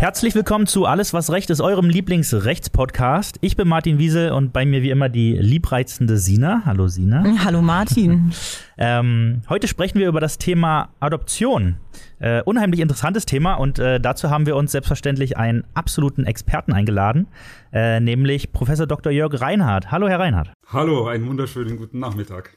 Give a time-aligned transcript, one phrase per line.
[0.00, 3.36] Herzlich willkommen zu Alles, was Recht ist, eurem Lieblingsrechtspodcast.
[3.42, 6.62] Ich bin Martin Wiesel und bei mir wie immer die liebreizende Sina.
[6.64, 7.22] Hallo Sina.
[7.44, 8.32] Hallo Martin.
[8.78, 11.76] ähm, heute sprechen wir über das Thema Adoption.
[12.18, 17.28] Äh, unheimlich interessantes Thema und äh, dazu haben wir uns selbstverständlich einen absoluten Experten eingeladen,
[17.70, 19.12] äh, nämlich Professor Dr.
[19.12, 19.90] Jörg Reinhardt.
[19.90, 20.50] Hallo Herr Reinhardt.
[20.68, 22.56] Hallo, einen wunderschönen guten Nachmittag.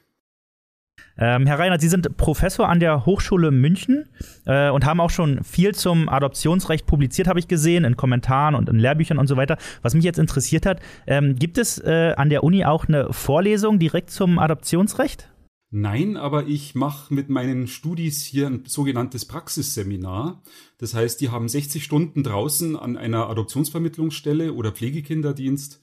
[1.17, 4.09] Ähm, Herr Reinhardt, Sie sind Professor an der Hochschule München
[4.45, 8.69] äh, und haben auch schon viel zum Adoptionsrecht publiziert, habe ich gesehen, in Kommentaren und
[8.69, 9.57] in Lehrbüchern und so weiter.
[9.81, 13.77] Was mich jetzt interessiert hat, ähm, gibt es äh, an der Uni auch eine Vorlesung
[13.79, 15.29] direkt zum Adoptionsrecht?
[15.75, 20.43] Nein, aber ich mache mit meinen Studis hier ein sogenanntes Praxisseminar.
[20.77, 25.81] Das heißt, die haben 60 Stunden draußen an einer Adoptionsvermittlungsstelle oder Pflegekinderdienst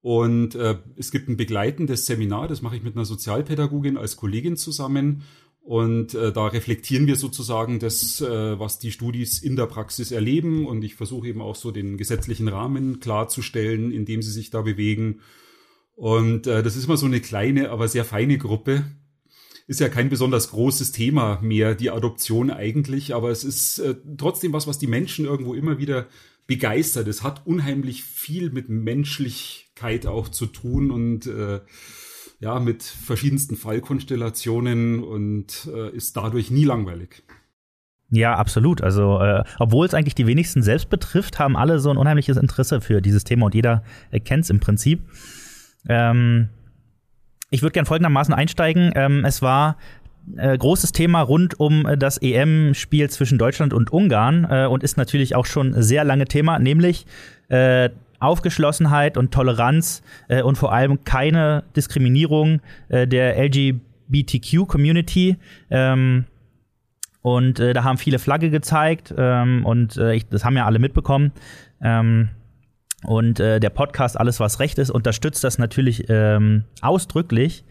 [0.00, 4.56] und äh, es gibt ein begleitendes Seminar, das mache ich mit einer Sozialpädagogin als Kollegin
[4.56, 5.22] zusammen.
[5.60, 10.66] Und äh, da reflektieren wir sozusagen das, äh, was die Studis in der Praxis erleben.
[10.66, 14.62] Und ich versuche eben auch so den gesetzlichen Rahmen klarzustellen, in dem sie sich da
[14.62, 15.20] bewegen.
[15.94, 18.84] Und äh, das ist immer so eine kleine, aber sehr feine Gruppe.
[19.66, 24.54] Ist ja kein besonders großes Thema mehr, die Adoption eigentlich, aber es ist äh, trotzdem
[24.54, 26.06] was, was die Menschen irgendwo immer wieder
[26.46, 27.08] begeistert.
[27.08, 28.70] Es hat unheimlich viel mit
[29.82, 31.60] Menschlichkeit auch zu tun und äh,
[32.40, 37.24] ja, mit verschiedensten Fallkonstellationen und äh, ist dadurch nie langweilig.
[38.10, 38.80] Ja, absolut.
[38.80, 42.80] Also, äh, obwohl es eigentlich die wenigsten selbst betrifft, haben alle so ein unheimliches Interesse
[42.80, 43.82] für dieses Thema und jeder
[44.24, 45.00] kennt es im Prinzip.
[45.88, 46.48] Ähm,
[47.50, 48.92] ich würde gern folgendermaßen einsteigen.
[48.94, 49.76] Ähm, es war
[50.36, 54.96] äh, großes Thema rund um äh, das EM-Spiel zwischen Deutschland und Ungarn äh, und ist
[54.96, 57.04] natürlich auch schon sehr lange Thema, nämlich
[57.48, 65.36] äh, Aufgeschlossenheit und Toleranz äh, und vor allem keine Diskriminierung äh, der LGBTQ-Community.
[65.70, 66.24] Ähm,
[67.20, 71.32] und da haben viele Flagge gezeigt ähm, und ich, das haben ja alle mitbekommen.
[71.82, 72.28] Ähm,
[73.04, 77.64] und der Podcast Alles, was Recht ist, unterstützt das natürlich ähm, ausdrücklich.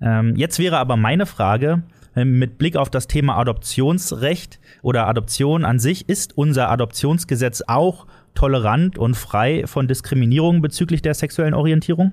[0.00, 1.82] Ähm, jetzt wäre aber meine Frage,
[2.16, 8.06] ähm, mit Blick auf das Thema Adoptionsrecht oder Adoption an sich, ist unser Adoptionsgesetz auch
[8.40, 12.12] tolerant und frei von Diskriminierung bezüglich der sexuellen Orientierung?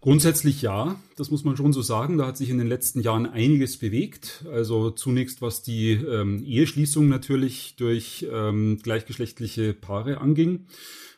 [0.00, 2.18] Grundsätzlich ja, das muss man schon so sagen.
[2.18, 4.44] Da hat sich in den letzten Jahren einiges bewegt.
[4.52, 10.66] Also zunächst was die ähm, Eheschließung natürlich durch ähm, gleichgeschlechtliche Paare anging,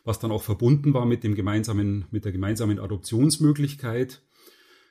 [0.03, 4.23] was dann auch verbunden war mit dem gemeinsamen, mit der gemeinsamen Adoptionsmöglichkeit.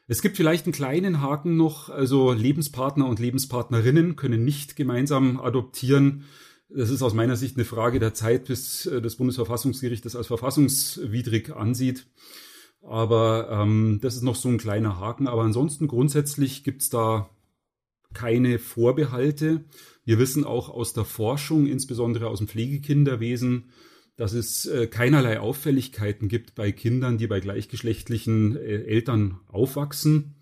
[0.07, 6.27] Es gibt vielleicht einen kleinen Haken noch, also Lebenspartner und Lebenspartnerinnen können nicht gemeinsam adoptieren.
[6.75, 10.27] Das ist aus meiner Sicht eine Frage der Zeit, bis äh, das Bundesverfassungsgericht das als
[10.27, 12.07] verfassungswidrig ansieht.
[12.83, 15.29] Aber ähm, das ist noch so ein kleiner Haken.
[15.29, 17.29] Aber ansonsten grundsätzlich gibt's da
[18.13, 19.65] keine Vorbehalte.
[20.05, 23.71] Wir wissen auch aus der Forschung, insbesondere aus dem Pflegekinderwesen,
[24.17, 30.37] dass es äh, keinerlei Auffälligkeiten gibt bei Kindern, die bei gleichgeschlechtlichen äh, Eltern aufwachsen.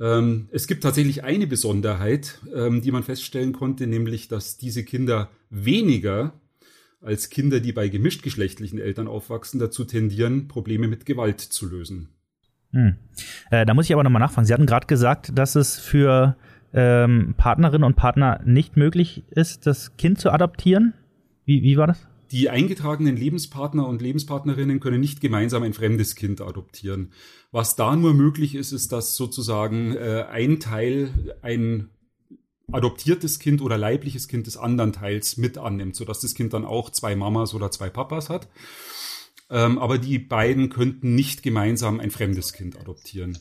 [0.00, 5.30] Ähm, es gibt tatsächlich eine Besonderheit, ähm, die man feststellen konnte, nämlich, dass diese Kinder
[5.50, 6.32] weniger
[7.00, 12.08] als Kinder, die bei gemischtgeschlechtlichen Eltern aufwachsen, dazu tendieren, Probleme mit Gewalt zu lösen.
[12.72, 12.96] Hm.
[13.50, 14.46] Äh, da muss ich aber nochmal nachfragen.
[14.46, 16.36] Sie hatten gerade gesagt, dass es für
[16.72, 20.94] ähm, Partnerinnen und Partner nicht möglich ist, das Kind zu adoptieren.
[21.44, 22.08] Wie, wie war das?
[22.34, 27.12] Die eingetragenen Lebenspartner und Lebenspartnerinnen können nicht gemeinsam ein fremdes Kind adoptieren.
[27.52, 31.90] Was da nur möglich ist, ist, dass sozusagen äh, ein Teil ein
[32.72, 36.90] adoptiertes Kind oder leibliches Kind des anderen Teils mit annimmt, sodass das Kind dann auch
[36.90, 38.48] zwei Mamas oder zwei Papas hat.
[39.48, 43.38] Ähm, aber die beiden könnten nicht gemeinsam ein fremdes Kind adoptieren.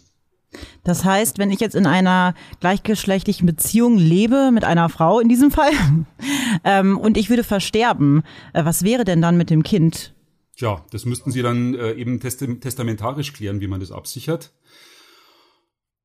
[0.84, 5.52] Das heißt, wenn ich jetzt in einer gleichgeschlechtlichen Beziehung lebe, mit einer Frau in diesem
[5.52, 5.72] Fall,
[6.64, 8.24] ähm, und ich würde versterben,
[8.54, 10.14] äh, was wäre denn dann mit dem Kind?
[10.56, 14.54] Tja, das müssten Sie dann äh, eben test testamentarisch klären, wie man das absichert.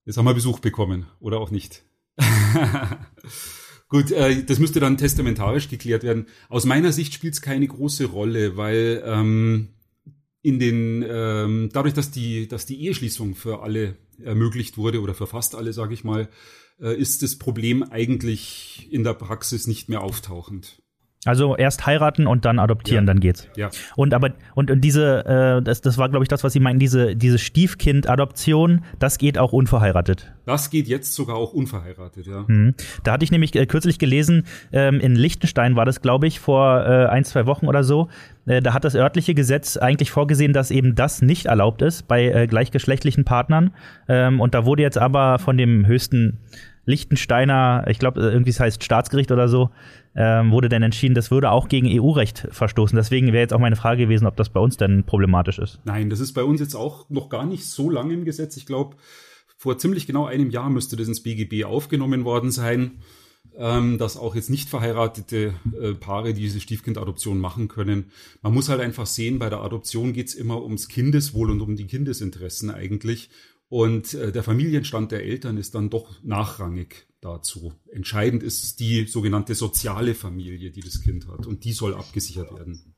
[0.05, 1.84] Jetzt haben wir Besuch bekommen, oder auch nicht.
[3.88, 6.26] Gut, äh, das müsste dann testamentarisch geklärt werden.
[6.49, 9.69] Aus meiner Sicht spielt es keine große Rolle, weil ähm,
[10.43, 15.26] in den ähm, dadurch, dass die, dass die Eheschließung für alle ermöglicht wurde oder für
[15.26, 16.29] fast alle, sage ich mal,
[16.81, 20.82] äh, ist das Problem eigentlich in der Praxis nicht mehr auftauchend.
[21.25, 23.06] Also erst heiraten und dann adoptieren, ja.
[23.06, 23.49] dann geht's.
[23.56, 23.70] Ja.
[23.97, 26.79] Und aber und, und diese, äh, das, das war glaube ich das, was Sie meinen,
[26.79, 30.32] diese diese Stiefkind-Adoption, das geht auch unverheiratet.
[30.47, 32.44] Das geht jetzt sogar auch unverheiratet, ja.
[32.47, 32.75] Mhm.
[33.03, 36.87] Da hatte ich nämlich äh, kürzlich gelesen, ähm, in Liechtenstein war das, glaube ich, vor
[36.87, 38.09] äh, ein zwei Wochen oder so.
[38.47, 42.29] Äh, da hat das örtliche Gesetz eigentlich vorgesehen, dass eben das nicht erlaubt ist bei
[42.29, 43.75] äh, gleichgeschlechtlichen Partnern.
[44.09, 46.38] Ähm, und da wurde jetzt aber von dem höchsten
[46.88, 49.70] Liechtensteiner, ich glaube, äh, irgendwie es heißt Staatsgericht oder so,
[50.17, 52.96] ähm, wurde dann entschieden, das würde auch gegen EU-Recht verstoßen.
[52.96, 55.81] Deswegen wäre jetzt auch meine Frage gewesen, ob das bei uns denn problematisch ist.
[55.85, 58.56] Nein, das ist bei uns jetzt auch noch gar nicht so lange im Gesetz.
[58.56, 58.96] Ich glaube,
[59.58, 63.02] vor ziemlich genau einem Jahr müsste das ins BGB aufgenommen worden sein,
[63.58, 68.12] ähm, dass auch jetzt nicht verheiratete äh, Paare diese Stiefkindadoption machen können.
[68.41, 71.76] Man muss halt einfach sehen, bei der Adoption geht es immer ums Kindeswohl und um
[71.76, 73.29] die Kindesinteressen eigentlich.
[73.69, 77.75] Und äh, der Familienstand der Eltern ist dann doch nachrangig dazu.
[77.91, 81.47] Entscheidend ist die sogenannte soziale Familie, die das Kind hat.
[81.47, 82.94] Und die soll abgesichert werden.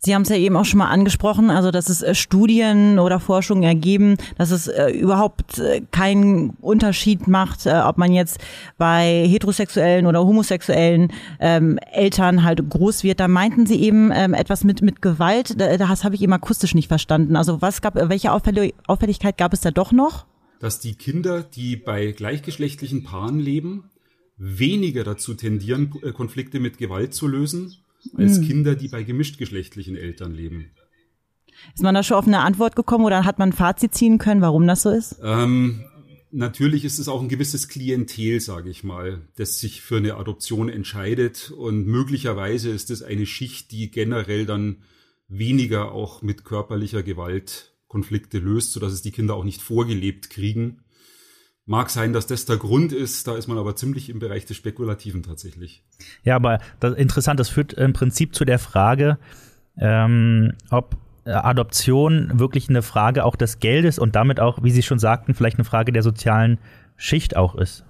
[0.00, 3.18] Sie haben es ja eben auch schon mal angesprochen, also dass es äh, Studien oder
[3.18, 8.38] Forschungen ergeben, dass es äh, überhaupt äh, keinen Unterschied macht, äh, ob man jetzt
[8.76, 13.18] bei heterosexuellen oder homosexuellen ähm, Eltern halt groß wird.
[13.20, 15.60] Da meinten Sie eben ähm, etwas mit mit Gewalt.
[15.60, 17.34] Das habe ich eben akustisch nicht verstanden.
[17.34, 20.26] Also was gab, welche Auffällig Auffälligkeit gab es da doch noch?
[20.60, 23.90] Dass die Kinder, die bei gleichgeschlechtlichen Paaren leben,
[24.36, 27.76] weniger dazu tendieren, äh, Konflikte mit Gewalt zu lösen
[28.14, 28.46] als mhm.
[28.46, 30.70] Kinder, die bei gemischtgeschlechtlichen Eltern leben.
[31.74, 34.40] Ist man da schon auf eine Antwort gekommen oder hat man ein Fazit ziehen können,
[34.40, 35.16] warum das so ist?
[35.22, 35.84] Ähm,
[36.30, 40.68] natürlich ist es auch ein gewisses Klientel, sage ich mal, das sich für eine Adoption
[40.68, 41.50] entscheidet.
[41.50, 44.82] Und möglicherweise ist es eine Schicht, die generell dann
[45.28, 50.80] weniger auch mit körperlicher Gewalt Konflikte löst, sodass es die Kinder auch nicht vorgelebt kriegen.
[51.68, 54.56] Mag sein, dass das der Grund ist, da ist man aber ziemlich im Bereich des
[54.56, 55.82] Spekulativen tatsächlich.
[56.24, 59.18] Ja, aber das, interessant, das führt im Prinzip zu der Frage,
[59.78, 64.98] ähm, ob Adoption wirklich eine Frage auch des Geldes und damit auch, wie Sie schon
[64.98, 66.58] sagten, vielleicht eine Frage der sozialen
[66.96, 67.84] Schicht auch ist.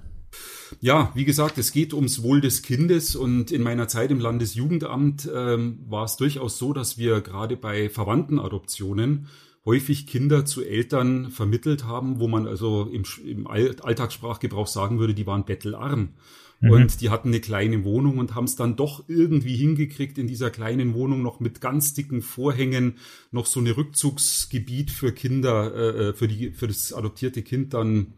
[0.81, 5.31] Ja, wie gesagt, es geht ums Wohl des Kindes und in meiner Zeit im Landesjugendamt
[5.32, 9.28] ähm, war es durchaus so, dass wir gerade bei Verwandtenadoptionen
[9.69, 15.26] häufig Kinder zu Eltern vermittelt haben, wo man also im, im Alltagssprachgebrauch sagen würde, die
[15.26, 16.15] waren bettelarm.
[16.61, 16.70] Mhm.
[16.70, 20.50] Und die hatten eine kleine Wohnung und haben es dann doch irgendwie hingekriegt, in dieser
[20.50, 22.94] kleinen Wohnung noch mit ganz dicken Vorhängen
[23.31, 28.15] noch so eine Rückzugsgebiet für Kinder, äh, äh für, die, für das adoptierte Kind dann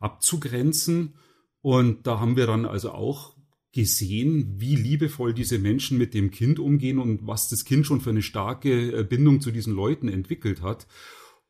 [0.00, 1.12] abzugrenzen.
[1.60, 3.35] Und da haben wir dann also auch
[3.76, 8.08] gesehen, wie liebevoll diese Menschen mit dem Kind umgehen und was das Kind schon für
[8.08, 10.86] eine starke äh, Bindung zu diesen Leuten entwickelt hat.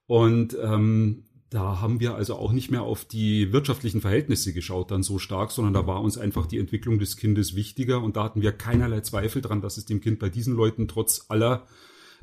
[0.07, 5.05] Und ähm, da haben wir also auch nicht mehr auf die wirtschaftlichen Verhältnisse geschaut dann
[5.05, 8.43] so stark, sondern da war uns einfach die Entwicklung des Kindes wichtiger und da hatten
[8.43, 11.69] wir keinerlei Zweifel dran, dass es dem Kind bei diesen Leuten trotz aller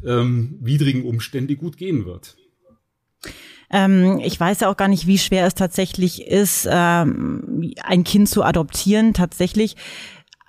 [0.06, 2.36] ähm, widrigen Umstände gut gehen wird.
[3.70, 8.30] Ähm, ich weiß ja auch gar nicht, wie schwer es tatsächlich ist, ähm, ein Kind
[8.30, 9.76] zu adoptieren, tatsächlich.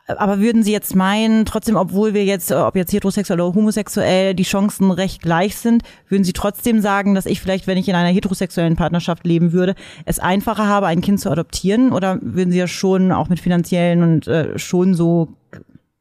[0.06, 4.42] Aber würden Sie jetzt meinen, trotzdem, obwohl wir jetzt, ob jetzt heterosexuell oder homosexuell, die
[4.42, 8.12] Chancen recht gleich sind, würden Sie trotzdem sagen, dass ich vielleicht, wenn ich in einer
[8.12, 9.74] heterosexuellen Partnerschaft leben würde,
[10.04, 11.90] es einfacher habe, ein Kind zu adoptieren?
[11.90, 15.28] Oder würden Sie ja schon auch mit finanziellen und äh, schon so,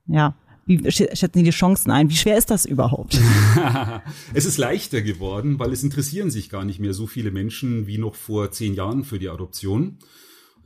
[0.07, 2.09] ja, wie schätzen Sie die Chancen ein?
[2.09, 3.19] Wie schwer ist das überhaupt?
[4.33, 7.97] es ist leichter geworden, weil es interessieren sich gar nicht mehr so viele Menschen wie
[7.97, 9.97] noch vor zehn Jahren für die Adoption.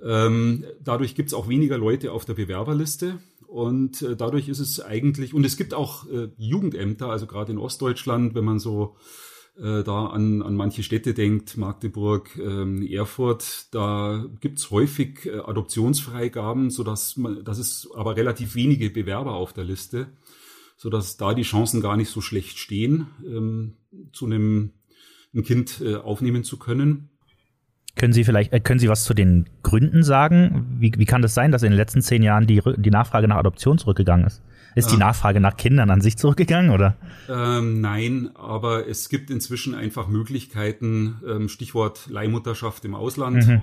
[0.03, 3.19] Ähm, dadurch gibt es auch weniger Leute auf der Bewerberliste.
[3.47, 7.57] Und äh, dadurch ist es eigentlich, und es gibt auch äh, Jugendämter, also gerade in
[7.57, 8.97] Ostdeutschland, wenn man so
[9.61, 16.69] äh, da an, an manche Städte denkt, Magdeburg, ähm, Erfurt, da gibt's häufig äh, Adoptionsfreigaben,
[16.69, 20.07] sodass man, das ist aber relativ wenige Bewerber auf der Liste,
[20.77, 23.73] sodass da die Chancen gar nicht so schlecht stehen, ähm,
[24.13, 24.73] zu einem
[25.33, 27.09] ein Kind äh, aufnehmen zu können.
[27.95, 30.77] Können Sie vielleicht, äh, können Sie was zu den Gründen sagen?
[30.79, 33.37] Wie, wie kann das sein, dass in den letzten zehn Jahren die, die Nachfrage nach
[33.37, 34.43] Adoption zurückgegangen ist?
[34.77, 36.95] Ist die Nachfrage nach Kindern an sich zurückgegangen, oder?
[37.27, 43.47] Ähm, nein, aber es gibt inzwischen einfach Möglichkeiten, ähm, Stichwort Leihmutterschaft im Ausland.
[43.47, 43.61] Mhm.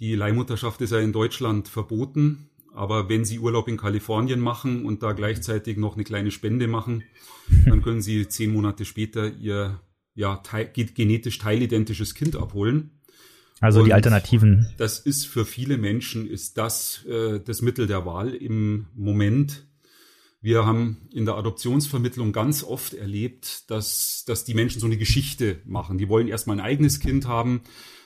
[0.00, 5.02] Die Leihmutterschaft ist ja in Deutschland verboten, aber wenn Sie Urlaub in Kalifornien machen und
[5.02, 7.04] da gleichzeitig noch eine kleine Spende machen,
[7.66, 9.80] dann können Sie zehn Monate später Ihr
[10.14, 13.00] ja, te genetisch teilidentisches Kind abholen.
[13.60, 14.72] Also und die Alternativen.
[14.78, 19.66] Das ist für viele Menschen ist das äh, das Mittel der Wahl im Moment.
[20.42, 25.60] Wir haben in der Adoptionsvermittlung ganz oft erlebt, dass, dass die Menschen so eine Geschichte
[25.66, 25.98] machen.
[25.98, 27.60] Die wollen erstmal ein eigenes Kind haben,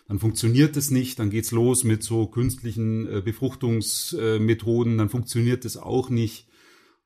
[0.09, 5.77] dann funktioniert es nicht, dann geht's los mit so künstlichen äh, Befruchtungsmethoden, dann funktioniert es
[5.77, 6.49] auch nicht.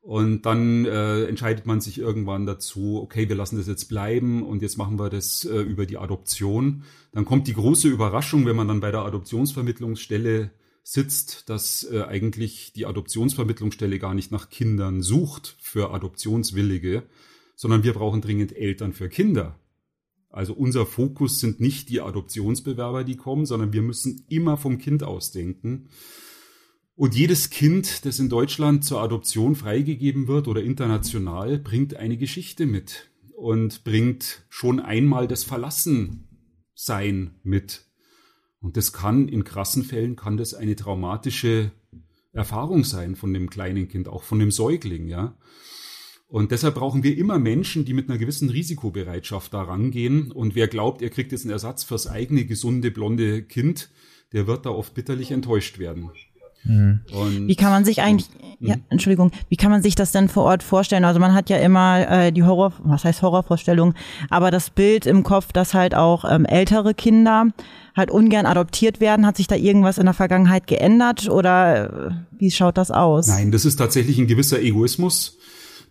[0.01, 4.61] Und dann äh, entscheidet man sich irgendwann dazu, okay, wir lassen das jetzt bleiben und
[4.61, 6.83] jetzt machen wir das äh, über die Adoption.
[7.11, 10.51] Dann kommt die große Überraschung, wenn man dann bei der Adoptionsvermittlungsstelle
[10.91, 17.03] sitzt, dass äh, eigentlich die Adoptionsvermittlungsstelle gar nicht nach Kindern sucht für Adoptionswillige,
[17.55, 19.59] sondern wir brauchen dringend Eltern für Kinder.
[20.31, 25.03] Also unser Fokus sind nicht die Adoptionsbewerber, die kommen, sondern wir müssen immer vom Kind
[25.03, 25.89] ausdenken.
[26.95, 32.65] Und jedes Kind, das in Deutschland zur Adoption freigegeben wird oder international, bringt eine Geschichte
[32.65, 37.88] mit und bringt schon einmal das Verlassensein mit.
[38.61, 41.71] Und das kann in krassen Fällen kann das eine traumatische
[42.33, 45.35] Erfahrung sein von dem kleinen Kind, auch von dem Säugling, ja.
[46.27, 50.31] Und deshalb brauchen wir immer Menschen, die mit einer gewissen Risikobereitschaft da rangehen.
[50.31, 53.89] Und wer glaubt, er kriegt jetzt einen Ersatz fürs eigene gesunde blonde Kind,
[54.31, 56.11] der wird da oft bitterlich enttäuscht werden.
[56.63, 56.99] Mhm.
[57.47, 58.27] wie kann man sich eigentlich,
[58.59, 58.83] ja, mhm.
[58.89, 61.05] Entschuldigung, wie kann man sich das denn vor Ort vorstellen?
[61.05, 63.93] Also man hat ja immer äh, die Horror, was heißt Horrorvorstellung,
[64.29, 67.47] aber das Bild im Kopf, dass halt auch ähm, ältere Kinder
[67.95, 69.25] halt ungern adoptiert werden.
[69.25, 73.27] Hat sich da irgendwas in der Vergangenheit geändert oder äh, wie schaut das aus?
[73.27, 75.37] Nein, das ist tatsächlich ein gewisser Egoismus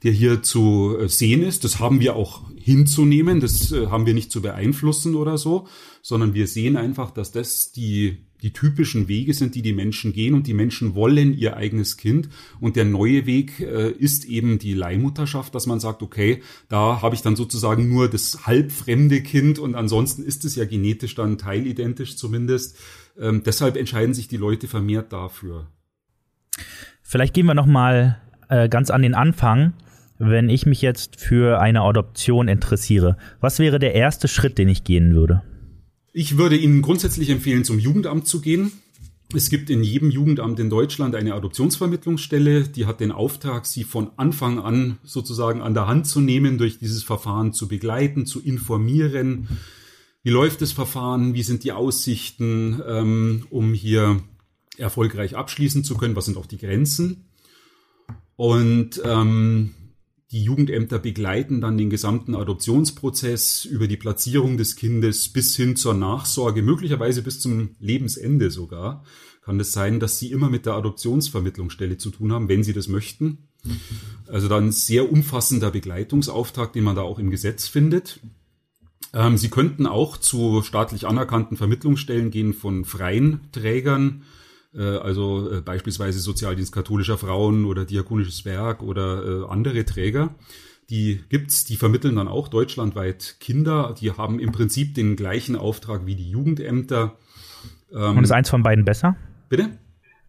[0.03, 1.65] der hier zu äh, sehen ist.
[1.65, 5.67] Das haben wir auch hinzunehmen, das äh, haben wir nicht zu beeinflussen oder so,
[6.03, 10.35] sondern wir sehen einfach, dass das die die typischen Wege sind, die die Menschen gehen
[10.35, 12.29] und die Menschen wollen ihr eigenes Kind.
[12.61, 17.15] Und der neue Weg äh, ist eben die Leihmutterschaft, dass man sagt, okay, da habe
[17.15, 22.17] ich dann sozusagen nur das halbfremde Kind und ansonsten ist es ja genetisch dann teilidentisch
[22.17, 22.77] zumindest.
[23.19, 25.67] Ähm, deshalb entscheiden sich die Leute vermehrt dafür.
[27.03, 29.75] Vielleicht gehen wir noch mal äh, ganz an den Anfang.
[30.19, 34.83] Wenn ich mich jetzt für eine Adoption interessiere, was wäre der erste Schritt, den ich
[34.83, 35.43] gehen würde?
[36.13, 38.73] Ich würde Ihnen grundsätzlich empfehlen, zum Jugendamt zu gehen.
[39.35, 44.11] Es gibt in jedem Jugendamt in Deutschland eine Adoptionsvermittlungsstelle, die hat den Auftrag, Sie von
[44.17, 49.49] Anfang an sozusagen an der Hand zu nehmen, durch dieses Verfahren zu begleiten, zu informieren.
[50.23, 51.35] Wie läuft das Verfahren?
[51.35, 54.23] Wie sind die Aussichten, ähm, um hier
[54.79, 56.17] erfolgreich abschließen zu können?
[56.17, 57.29] Was sind auch die Grenzen?
[58.37, 59.75] Und ähm,
[60.31, 65.95] die Jugendämter begleiten dann den gesamten Adoptionsprozess über die Platzierung des Kindes bis hin zur
[65.95, 69.05] Nachsorge, möglicherweise bis zum Lebensende sogar.
[69.43, 72.89] Kann es sein, dass sie immer mit der Adoptionsvermittlungsstelle zu tun haben, wenn sie das
[72.89, 73.49] möchten.
[74.27, 78.21] Also dann sehr umfassender Begleitungsauftrag, den man da auch im Gesetz findet.
[79.15, 84.25] Ähm, sie könnten auch zu staatlich anerkannten Vermittlungsstellen gehen von freien Trägern,
[84.83, 90.35] also äh, beispielsweise Sozialdienst katholischer Frauen oder Diakonisches Werk oder äh, andere Träger.
[90.91, 93.95] Die gibt's, die vermitteln dann auch deutschlandweit Kinder.
[94.01, 97.17] Die haben im Prinzip den gleichen Auftrag wie die Jugendämter.
[97.93, 99.17] Ähm, Und ist eins von beiden besser?
[99.49, 99.79] Bitte?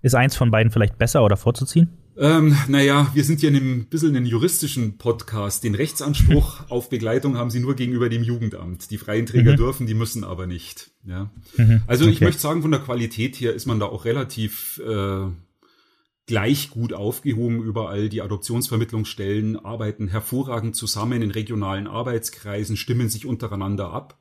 [0.02, 1.99] Ist eins von beiden vielleicht besser oder vorzuziehen?
[2.18, 5.64] Ähm, naja, wir sind hier in einem bisschen einen juristischen Podcast.
[5.64, 8.92] Den Rechtsanspruch auf Begleitung haben sie nur gegenüber dem Jugendamt.
[8.92, 9.58] Die freien Träger mhm.
[9.58, 10.92] dürfen, die müssen aber nicht.
[11.06, 11.32] Ja.
[11.58, 11.82] Mhm.
[11.88, 12.14] Also okay.
[12.14, 15.28] ich möchte sagen, von der Qualität her ist man da auch relativ äh,
[16.30, 18.08] gleich gut aufgehoben überall.
[18.08, 24.20] Die Adoptionsvermittlungsstellen arbeiten hervorragend zusammen in regionalen Arbeitskreisen, stimmen sich untereinander ab.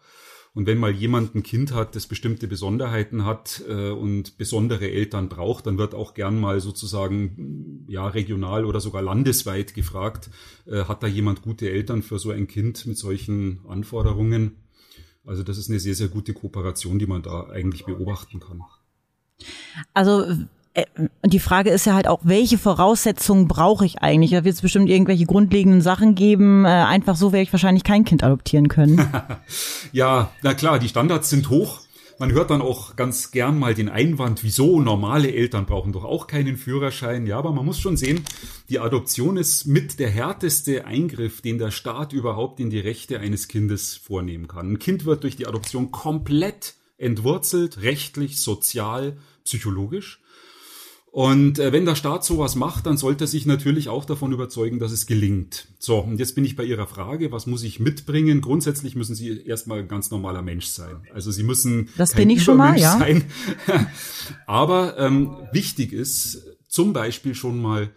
[0.55, 5.29] Und wenn mal jemand ein Kind hat, das bestimmte Besonderheiten hat äh, und besondere Eltern
[5.29, 10.31] braucht, dann wird auch gern mal sozusagen ja regional oder sogar landesweit gefragt,
[10.67, 14.57] äh, hat da jemand gute Eltern für so ein Kind mit solchen Anforderungen?
[15.25, 18.63] Also das ist eine sehr, sehr gute Kooperation, die man da eigentlich beobachten kann.
[19.93, 20.25] Also
[21.23, 24.33] und die Frage ist ja halt auch, welche Voraussetzungen brauche ich eigentlich?
[24.33, 26.65] Da wird es bestimmt irgendwelche grundlegenden Sachen geben.
[26.65, 29.09] Äh, einfach so werde ich wahrscheinlich kein Kind adoptieren können.
[29.93, 31.81] ja, na klar, die Standards sind hoch.
[32.21, 36.27] Man hört dann auch ganz gern mal den Einwand, wieso normale Eltern brauchen doch auch
[36.27, 37.27] keinen Führerschein.
[37.29, 38.25] Ja, aber man muss schon sehen,
[38.69, 43.47] die Adoption ist mit der härteste Eingriff, den der Staat überhaupt in die Rechte eines
[43.47, 44.73] Kindes vornehmen kann.
[44.73, 50.21] Ein Kind wird durch die Adoption komplett entwurzelt, rechtlich, sozial, psychologisch.
[51.11, 54.79] Und äh, wenn der Staat sowas macht, dann sollte er sich natürlich auch davon überzeugen,
[54.79, 55.69] dass es gelingt.
[55.79, 58.41] So, und jetzt bin ich bei Ihrer Frage, was muss ich mitbringen?
[58.41, 60.97] Grundsätzlich müssen Sie erstmal ein ganz normaler Mensch sein.
[61.15, 62.99] Also Sie müssen das kein bin ich schon mal, ja.
[62.99, 63.25] sein.
[64.47, 67.91] Aber ähm, wichtig ist zum Beispiel schon mal,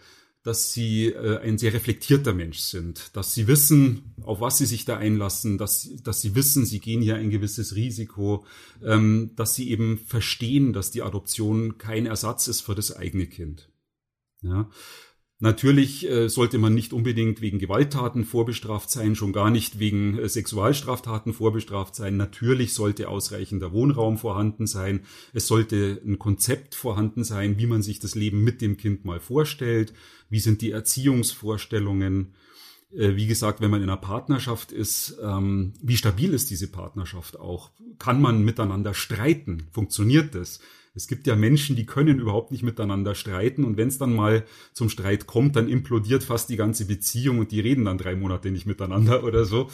[0.44, 4.86] dass sie äh, ein sehr reflektierter Mensch sind, dass sie wissen, auf was sie sich
[4.86, 8.46] da einlassen, dass, dass sie wissen, sie gehen hier ein gewisses Risiko,
[8.84, 13.70] ähm, dass sie eben verstehen, dass die Adoption kein Ersatz ist für das eigene Kind.
[14.42, 14.70] Ja.
[15.44, 20.30] Natürlich äh, sollte man nicht unbedingt wegen Gewalttaten vorbestraft sein, schon gar nicht wegen äh,
[20.30, 22.16] Sexualstraftaten vorbestraft sein.
[22.16, 25.02] Natürlich sollte ausreichender Wohnraum vorhanden sein.
[25.34, 29.20] Es sollte ein Konzept vorhanden sein, wie man sich das Leben mit dem Kind mal
[29.20, 29.94] vorstellt.
[30.30, 32.36] Wie sind die Erziehungsvorstellungen?
[32.96, 37.40] Äh, wie gesagt, wenn man in einer Partnerschaft ist, ähm, wie stabil ist diese Partnerschaft
[37.40, 37.72] auch?
[37.98, 39.64] Kann man miteinander streiten?
[39.72, 40.60] Funktioniert das?
[40.94, 44.44] Es gibt ja Menschen, die können überhaupt nicht miteinander streiten und wenn es dann mal
[44.74, 48.52] zum Streit kommt, dann implodiert fast die ganze Beziehung und die reden dann drei Monate
[48.52, 49.70] nicht miteinander oder so.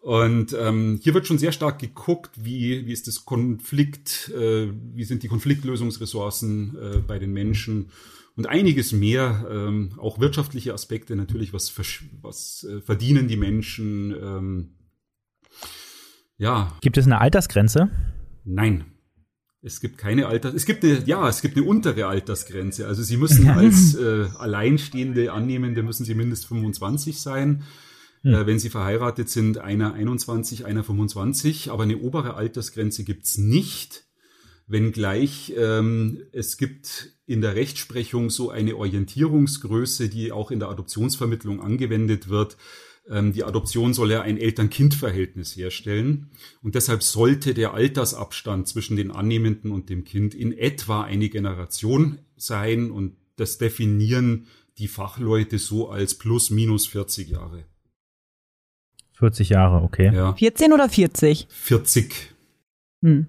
[0.00, 5.04] Und ähm, hier wird schon sehr stark geguckt, wie, wie ist das Konflikt, äh, wie
[5.04, 7.90] sind die Konfliktlösungsressourcen äh, bei den Menschen
[8.36, 11.72] und einiges mehr, ähm, auch wirtschaftliche Aspekte natürlich, was,
[12.20, 14.12] was äh, verdienen die Menschen.
[14.12, 14.74] Ähm,
[16.36, 16.76] ja.
[16.80, 17.90] Gibt es eine Altersgrenze?
[18.44, 18.91] Nein.
[19.64, 22.88] Es gibt keine Alters, es gibt eine, ja, es gibt eine untere Altersgrenze.
[22.88, 27.62] Also Sie müssen als äh, alleinstehende Annehmende müssen Sie mindestens 25 sein.
[28.22, 28.34] Hm.
[28.34, 31.70] Äh, wenn Sie verheiratet sind, einer 21, einer 25.
[31.70, 34.04] Aber eine obere Altersgrenze gibt's nicht.
[34.66, 41.60] Wenngleich ähm, es gibt in der Rechtsprechung so eine Orientierungsgröße, die auch in der Adoptionsvermittlung
[41.60, 42.56] angewendet wird
[43.04, 46.30] die Adoption soll ja ein Eltern-Kind-Verhältnis herstellen.
[46.62, 52.18] Und deshalb sollte der Altersabstand zwischen den Annehmenden und dem Kind in etwa eine Generation
[52.36, 52.90] sein.
[52.90, 54.46] Und das definieren
[54.78, 57.64] die Fachleute so als plus minus 40 Jahre.
[59.14, 60.10] 40 Jahre, okay.
[60.14, 60.34] Ja.
[60.34, 61.46] 14 oder 40?
[61.48, 62.32] 40.
[63.02, 63.26] Hm.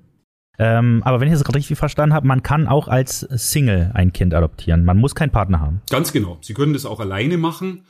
[0.60, 4.14] Ähm, aber wenn ich das gerade richtig verstanden habe, man kann auch als Single ein
[4.14, 4.86] Kind adoptieren.
[4.86, 5.82] Man muss keinen Partner haben.
[5.90, 6.38] Ganz genau.
[6.42, 7.86] Sie können das auch alleine machen.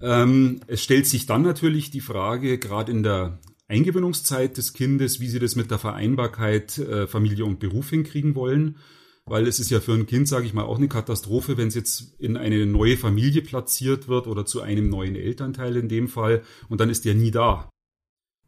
[0.00, 5.28] Ähm, es stellt sich dann natürlich die Frage, gerade in der Eingewöhnungszeit des Kindes, wie
[5.28, 8.76] sie das mit der Vereinbarkeit äh, Familie und Beruf hinkriegen wollen.
[9.26, 11.74] Weil es ist ja für ein Kind, sage ich mal, auch eine Katastrophe, wenn es
[11.74, 16.42] jetzt in eine neue Familie platziert wird oder zu einem neuen Elternteil in dem Fall
[16.68, 17.70] und dann ist der nie da.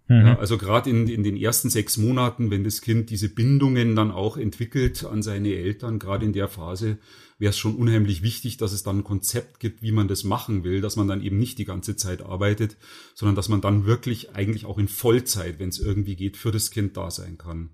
[0.09, 0.27] Mhm.
[0.27, 4.13] Ja, also gerade in, in den ersten sechs Monaten, wenn das Kind diese Bindungen dann
[4.13, 6.99] auch entwickelt an seine Eltern, gerade in der Phase,
[7.39, 10.65] wäre es schon unheimlich wichtig, dass es dann ein Konzept gibt, wie man das machen
[10.65, 12.77] will, dass man dann eben nicht die ganze Zeit arbeitet,
[13.15, 16.71] sondern dass man dann wirklich eigentlich auch in Vollzeit, wenn es irgendwie geht, für das
[16.71, 17.71] Kind da sein kann.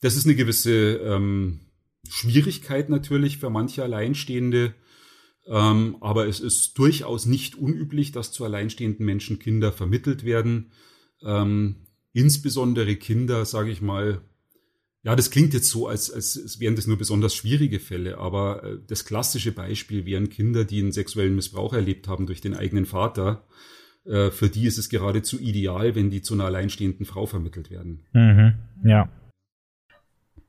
[0.00, 1.60] Das ist eine gewisse ähm,
[2.08, 4.74] Schwierigkeit natürlich für manche Alleinstehende,
[5.46, 10.72] ähm, aber es ist durchaus nicht unüblich, dass zu alleinstehenden Menschen Kinder vermittelt werden
[11.24, 11.76] ähm,
[12.12, 14.20] insbesondere Kinder, sage ich mal,
[15.04, 18.78] ja, das klingt jetzt so, als, als, wären das nur besonders schwierige Fälle, aber äh,
[18.86, 23.46] das klassische Beispiel wären Kinder, die einen sexuellen Missbrauch erlebt haben durch den eigenen Vater.
[24.04, 28.04] Äh, für die ist es geradezu ideal, wenn die zu einer alleinstehenden Frau vermittelt werden.
[28.12, 29.08] Mhm, ja.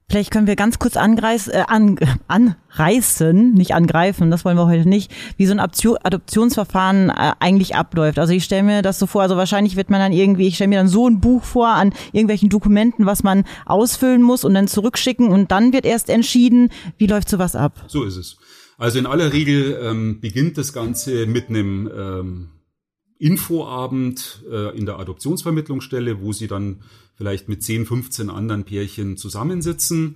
[0.09, 4.89] Vielleicht können wir ganz kurz angreiß, äh, an, anreißen, nicht angreifen, das wollen wir heute
[4.89, 8.17] nicht, wie so ein Adoptionsverfahren äh, eigentlich abläuft.
[8.17, 10.69] Also ich stelle mir das so vor, also wahrscheinlich wird man dann irgendwie, ich stelle
[10.69, 14.67] mir dann so ein Buch vor an irgendwelchen Dokumenten, was man ausfüllen muss und dann
[14.67, 17.85] zurückschicken und dann wird erst entschieden, wie läuft sowas ab.
[17.87, 18.37] So ist es.
[18.79, 22.49] Also in aller Regel ähm, beginnt das Ganze mit einem ähm,
[23.19, 26.81] Infoabend äh, in der Adoptionsvermittlungsstelle, wo sie dann
[27.19, 30.15] vielleicht mit 10, 15 anderen Pärchen zusammensitzen.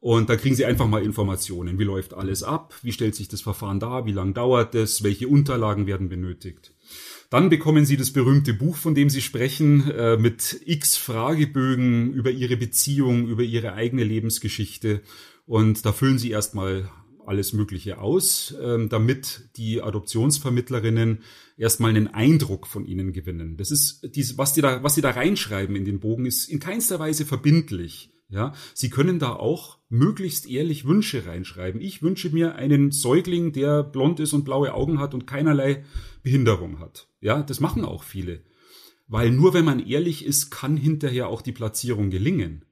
[0.00, 1.78] Und da kriegen Sie einfach mal Informationen.
[1.78, 2.74] Wie läuft alles ab?
[2.82, 4.04] Wie stellt sich das Verfahren dar?
[4.04, 5.04] Wie lang dauert es?
[5.04, 6.74] Welche Unterlagen werden benötigt?
[7.28, 12.32] Dann bekommen Sie das berühmte Buch, von dem Sie sprechen, äh, mit x Fragebögen über
[12.32, 15.02] Ihre Beziehung, über Ihre eigene Lebensgeschichte.
[15.46, 16.90] Und da füllen Sie erstmal
[17.26, 21.22] alles Mögliche aus, ähm, damit die Adoptionsvermittlerinnen
[21.60, 23.56] erstmal einen Eindruck von ihnen gewinnen.
[23.56, 26.58] Das ist dies, was die da, was sie da reinschreiben in den Bogen, ist in
[26.58, 28.10] keinster Weise verbindlich.
[28.32, 31.80] Ja, Sie können da auch möglichst ehrlich Wünsche reinschreiben.
[31.80, 35.84] Ich wünsche mir einen Säugling, der blond ist und blaue Augen hat und keinerlei
[36.22, 37.08] Behinderung hat.
[37.20, 38.44] Ja, das machen auch viele.
[39.08, 42.64] Weil nur wenn man ehrlich ist, kann hinterher auch die Platzierung gelingen.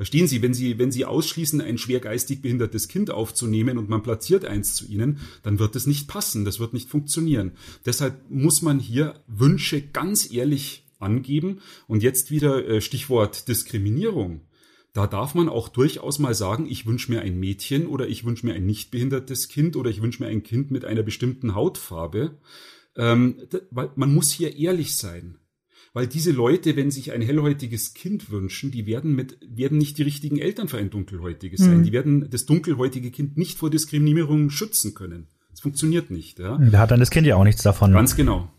[0.00, 4.02] Verstehen Sie, wenn Sie, wenn Sie ausschließen, ein schwer geistig behindertes Kind aufzunehmen und man
[4.02, 7.52] platziert eins zu Ihnen, dann wird es nicht passen, das wird nicht funktionieren.
[7.84, 11.60] Deshalb muss man hier Wünsche ganz ehrlich angeben.
[11.86, 14.40] Und jetzt wieder äh, Stichwort Diskriminierung.
[14.94, 18.46] Da darf man auch durchaus mal sagen, ich wünsche mir ein Mädchen oder ich wünsche
[18.46, 22.38] mir ein nicht behindertes Kind oder ich wünsche mir ein Kind mit einer bestimmten Hautfarbe.
[22.96, 23.36] Ähm,
[23.70, 25.36] man muss hier ehrlich sein
[25.92, 30.02] weil diese Leute, wenn sich ein hellhäutiges Kind wünschen, die werden mit, werden nicht die
[30.02, 31.78] richtigen Eltern für ein dunkelhäutiges sein.
[31.78, 31.82] Mhm.
[31.84, 35.26] Die werden das dunkelhäutige Kind nicht vor Diskriminierung schützen können.
[35.50, 36.38] Das funktioniert nicht.
[36.38, 36.58] Ja.
[36.58, 37.92] Da hat dann das Kind ja auch nichts davon.
[37.92, 38.50] Ganz genau.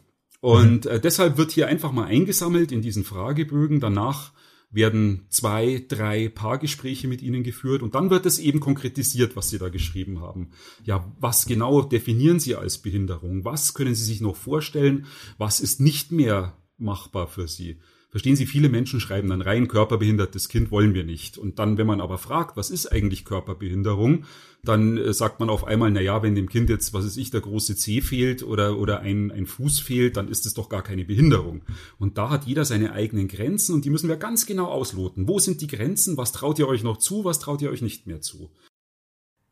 [0.41, 0.91] Und mhm.
[0.91, 3.79] äh, deshalb wird hier einfach mal eingesammelt in diesen Fragebögen.
[3.79, 4.33] Danach
[4.71, 9.57] werden zwei, drei Paargespräche mit ihnen geführt und dann wird es eben konkretisiert, was sie
[9.57, 10.51] da geschrieben haben.
[10.83, 13.43] Ja, was genau definieren sie als Behinderung?
[13.43, 15.05] Was können sie sich noch vorstellen?
[15.37, 17.77] Was ist nicht mehr machbar für sie?
[18.11, 21.37] Verstehen Sie, viele Menschen schreiben dann rein, körperbehindertes Kind wollen wir nicht.
[21.37, 24.25] Und dann, wenn man aber fragt, was ist eigentlich Körperbehinderung,
[24.65, 27.31] dann äh, sagt man auf einmal, na ja, wenn dem Kind jetzt, was ist ich,
[27.31, 30.81] der große Zeh fehlt oder, oder ein, ein Fuß fehlt, dann ist es doch gar
[30.81, 31.61] keine Behinderung.
[31.99, 35.29] Und da hat jeder seine eigenen Grenzen und die müssen wir ganz genau ausloten.
[35.29, 36.17] Wo sind die Grenzen?
[36.17, 37.23] Was traut ihr euch noch zu?
[37.23, 38.49] Was traut ihr euch nicht mehr zu?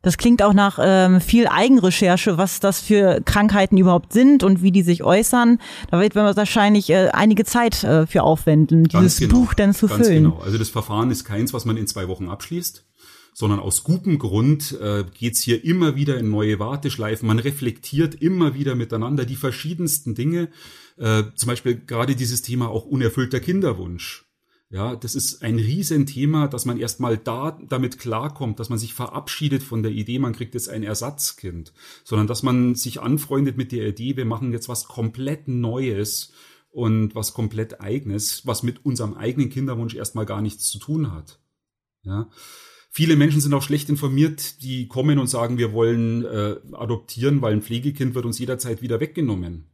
[0.01, 4.71] Das klingt auch nach ähm, viel Eigenrecherche, was das für Krankheiten überhaupt sind und wie
[4.71, 5.59] die sich äußern.
[5.91, 9.88] Da wird man wahrscheinlich äh, einige Zeit äh, für aufwenden, dieses genau, Buch dann zu
[9.88, 10.23] ganz füllen.
[10.23, 10.39] Genau.
[10.39, 12.85] Also das Verfahren ist keins, was man in zwei Wochen abschließt,
[13.33, 17.27] sondern aus gutem Grund äh, geht's hier immer wieder in neue Warteschleifen.
[17.27, 20.47] Man reflektiert immer wieder miteinander die verschiedensten Dinge.
[20.97, 24.28] Äh, zum Beispiel gerade dieses Thema auch unerfüllter Kinderwunsch
[24.71, 29.63] ja, das ist ein Riesenthema, dass man erstmal da damit klarkommt, dass man sich verabschiedet
[29.63, 33.88] von der Idee, man kriegt jetzt ein Ersatzkind, sondern dass man sich anfreundet mit der
[33.88, 36.32] Idee, wir machen jetzt was komplett Neues
[36.69, 41.39] und was komplett Eigenes, was mit unserem eigenen Kinderwunsch erstmal gar nichts zu tun hat.
[42.03, 42.29] Ja.
[42.91, 47.53] Viele Menschen sind auch schlecht informiert, die kommen und sagen, wir wollen äh, adoptieren, weil
[47.53, 49.71] ein Pflegekind wird uns jederzeit wieder weggenommen.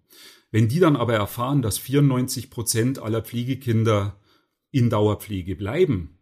[0.51, 4.19] Wenn die dann aber erfahren, dass 94 Prozent aller Pflegekinder
[4.75, 6.17] in Dauerpflege bleiben,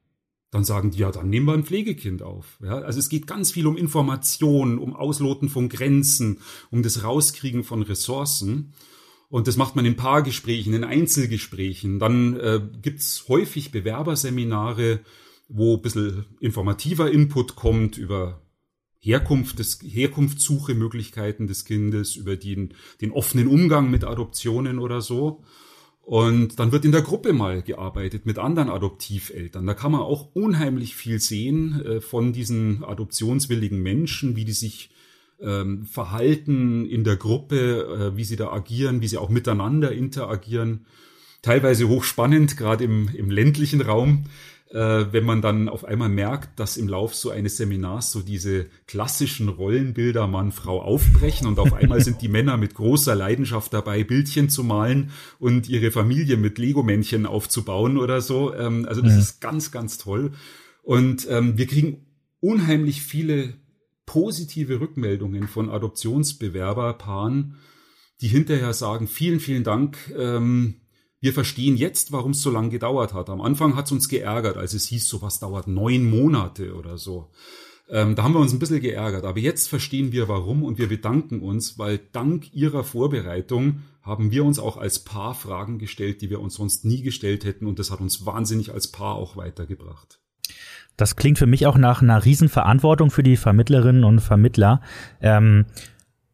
[0.51, 2.59] dann sagen die, ja, dann nehmen wir ein Pflegekind auf.
[2.63, 7.63] Ja, also es geht ganz viel um Informationen, um Ausloten von Grenzen, um das Rauskriegen
[7.63, 8.73] von Ressourcen.
[9.29, 11.97] Und das macht man in Paargesprächen, in Einzelgesprächen.
[11.97, 14.99] Dann äh, gibt's häufig Bewerberseminare,
[15.49, 18.43] wo ein bisschen informativer Input kommt über
[18.99, 25.43] Herkunft des, Herkunftssuche Möglichkeiten des Kindes, über den, den offenen Umgang mit Adoptionen oder so.
[26.03, 29.65] Und dann wird in der Gruppe mal gearbeitet mit anderen Adoptiveltern.
[29.65, 34.89] Da kann man auch unheimlich viel sehen äh, von diesen adoptionswilligen Menschen, wie die sich
[35.39, 40.85] ähm, verhalten in der Gruppe, äh, wie sie da agieren, wie sie auch miteinander interagieren.
[41.41, 44.25] Teilweise hochspannend, gerade im, im ländlichen Raum
[44.73, 49.49] wenn man dann auf einmal merkt, dass im Lauf so eines Seminars so diese klassischen
[49.49, 54.63] Rollenbilder Mann-Frau aufbrechen und auf einmal sind die Männer mit großer Leidenschaft dabei, Bildchen zu
[54.63, 58.53] malen und ihre Familie mit Lego-Männchen aufzubauen oder so.
[58.55, 59.19] Ähm, also das ja.
[59.19, 60.31] ist ganz, ganz toll.
[60.81, 62.05] Und ähm, wir kriegen
[62.39, 63.53] unheimlich viele
[64.05, 67.55] positive Rückmeldungen von Adoptionsbewerberpaaren,
[68.21, 69.97] die hinterher sagen, vielen, vielen Dank.
[70.17, 70.81] Ähm,
[71.23, 73.29] wir verstehen jetzt, warum es so lange gedauert hat.
[73.29, 77.29] Am Anfang hat es uns geärgert, als es hieß, sowas dauert neun Monate oder so.
[77.89, 79.23] Ähm, da haben wir uns ein bisschen geärgert.
[79.23, 84.43] Aber jetzt verstehen wir warum und wir bedanken uns, weil dank Ihrer Vorbereitung haben wir
[84.43, 87.67] uns auch als Paar Fragen gestellt, die wir uns sonst nie gestellt hätten.
[87.67, 90.19] Und das hat uns wahnsinnig als Paar auch weitergebracht.
[90.97, 94.81] Das klingt für mich auch nach einer Riesenverantwortung für die Vermittlerinnen und Vermittler.
[95.21, 95.67] Ähm,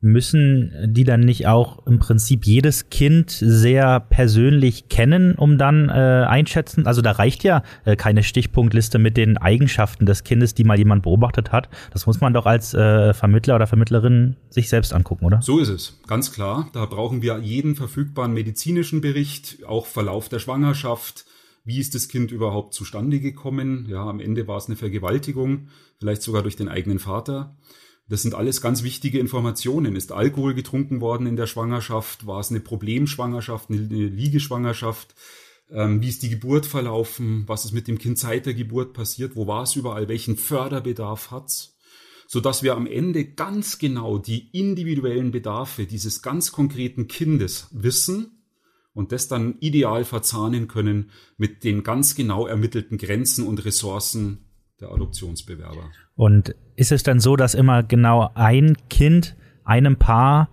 [0.01, 6.25] müssen die dann nicht auch im Prinzip jedes Kind sehr persönlich kennen, um dann äh,
[6.27, 6.88] einschätzen?
[6.88, 11.03] Also da reicht ja äh, keine Stichpunktliste mit den Eigenschaften des Kindes, die mal jemand
[11.03, 11.69] beobachtet hat.
[11.91, 15.41] Das muss man doch als äh, Vermittler oder Vermittlerin sich selbst angucken, oder?
[15.41, 16.69] So ist es, ganz klar.
[16.73, 21.25] Da brauchen wir jeden verfügbaren medizinischen Bericht, auch Verlauf der Schwangerschaft.
[21.65, 23.85] Wie ist das Kind überhaupt zustande gekommen?
[23.89, 25.67] Ja, am Ende war es eine Vergewaltigung,
[25.99, 27.57] vielleicht sogar durch den eigenen Vater.
[28.10, 29.95] Das sind alles ganz wichtige Informationen.
[29.95, 32.26] Ist Alkohol getrunken worden in der Schwangerschaft?
[32.26, 35.13] War es eine Problemschwangerschaft, eine Liegeschwangerschaft?
[35.69, 37.43] Ähm, wie ist die Geburt verlaufen?
[37.45, 39.36] Was ist mit dem Kind seit der Geburt passiert?
[39.36, 40.08] Wo war es überall?
[40.08, 41.78] Welchen Förderbedarf hat's?
[42.28, 48.43] Sodass wir am Ende ganz genau die individuellen Bedarfe dieses ganz konkreten Kindes wissen
[48.93, 54.48] und das dann ideal verzahnen können mit den ganz genau ermittelten Grenzen und Ressourcen
[54.80, 55.92] der Adoptionsbewerber.
[56.15, 60.50] Und ist es dann so, dass immer genau ein Kind einem Paar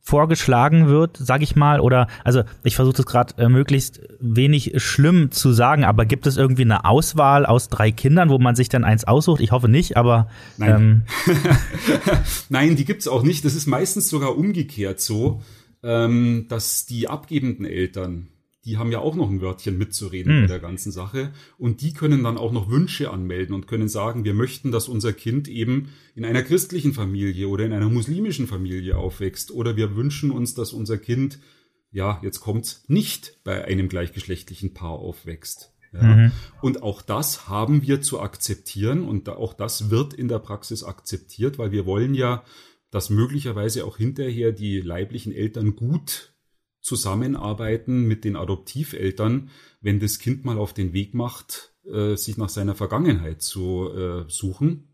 [0.00, 5.30] vorgeschlagen wird, sag ich mal, oder also ich versuche das gerade äh, möglichst wenig schlimm
[5.30, 8.84] zu sagen, aber gibt es irgendwie eine Auswahl aus drei Kindern, wo man sich dann
[8.84, 9.40] eins aussucht?
[9.40, 11.34] Ich hoffe nicht, aber nein, ähm.
[12.50, 13.46] nein die gibt's auch nicht.
[13.46, 15.40] Das ist meistens sogar umgekehrt so,
[15.82, 18.28] ähm, dass die abgebenden Eltern
[18.64, 20.42] die haben ja auch noch ein Wörtchen mitzureden mhm.
[20.42, 21.32] in der ganzen Sache.
[21.58, 25.12] Und die können dann auch noch Wünsche anmelden und können sagen, wir möchten, dass unser
[25.12, 29.50] Kind eben in einer christlichen Familie oder in einer muslimischen Familie aufwächst.
[29.50, 31.38] Oder wir wünschen uns, dass unser Kind,
[31.90, 35.72] ja, jetzt kommt's, nicht bei einem gleichgeschlechtlichen Paar aufwächst.
[35.92, 36.02] Ja.
[36.02, 36.32] Mhm.
[36.60, 41.58] Und auch das haben wir zu akzeptieren und auch das wird in der Praxis akzeptiert,
[41.58, 42.42] weil wir wollen ja,
[42.90, 46.33] dass möglicherweise auch hinterher die leiblichen Eltern gut
[46.84, 49.48] zusammenarbeiten mit den Adoptiveltern,
[49.80, 54.24] wenn das Kind mal auf den Weg macht, äh, sich nach seiner Vergangenheit zu äh,
[54.28, 54.88] suchen.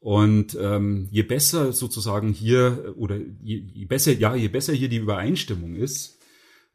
[0.00, 4.98] Und ähm, je besser sozusagen hier oder je, je besser, ja, je besser hier die
[4.98, 6.18] Übereinstimmung ist,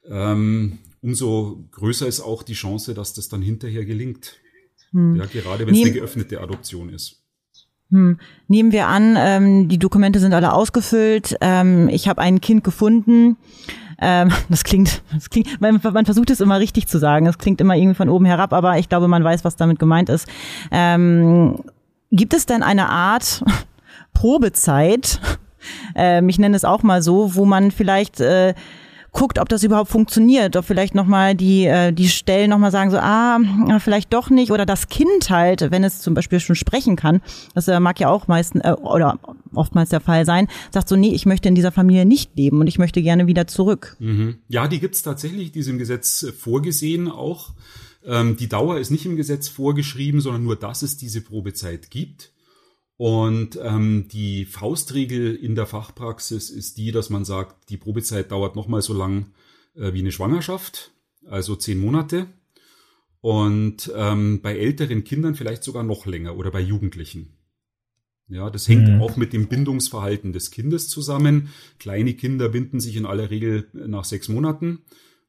[0.09, 4.39] ähm, umso größer ist auch die Chance, dass das dann hinterher gelingt.
[4.91, 5.15] Hm.
[5.15, 7.23] Ja, gerade wenn es eine geöffnete Adoption ist.
[7.91, 8.17] Hm.
[8.47, 11.37] Nehmen wir an, ähm, die Dokumente sind alle ausgefüllt.
[11.39, 13.37] Ähm, ich habe ein Kind gefunden.
[13.99, 17.25] Ähm, das klingt, das klingt, man, man versucht es immer richtig zu sagen.
[17.27, 20.09] Es klingt immer irgendwie von oben herab, aber ich glaube, man weiß, was damit gemeint
[20.09, 20.27] ist.
[20.71, 21.59] Ähm,
[22.11, 23.43] gibt es denn eine Art
[24.13, 25.19] Probezeit?
[25.95, 28.53] Ähm, ich nenne es auch mal so, wo man vielleicht äh,
[29.13, 32.97] guckt, ob das überhaupt funktioniert, ob vielleicht nochmal die, äh, die Stellen nochmal sagen, so,
[32.97, 33.39] ah,
[33.79, 37.21] vielleicht doch nicht, oder das Kind halt, wenn es zum Beispiel schon sprechen kann,
[37.53, 39.19] das äh, mag ja auch meistens äh, oder
[39.53, 42.67] oftmals der Fall sein, sagt so, nee, ich möchte in dieser Familie nicht leben und
[42.67, 43.95] ich möchte gerne wieder zurück.
[43.99, 44.37] Mhm.
[44.49, 47.53] Ja, die gibt's tatsächlich, die ist im Gesetz vorgesehen auch.
[48.05, 52.32] Ähm, die Dauer ist nicht im Gesetz vorgeschrieben, sondern nur, dass es diese Probezeit gibt.
[53.03, 58.55] Und ähm, die Faustregel in der Fachpraxis ist die, dass man sagt, die Probezeit dauert
[58.55, 59.33] nochmal so lang
[59.75, 60.93] äh, wie eine Schwangerschaft,
[61.25, 62.27] also zehn Monate.
[63.19, 67.35] Und ähm, bei älteren Kindern vielleicht sogar noch länger oder bei Jugendlichen.
[68.29, 69.01] Ja, das hängt mhm.
[69.01, 71.49] auch mit dem Bindungsverhalten des Kindes zusammen.
[71.79, 74.79] Kleine Kinder binden sich in aller Regel nach sechs Monaten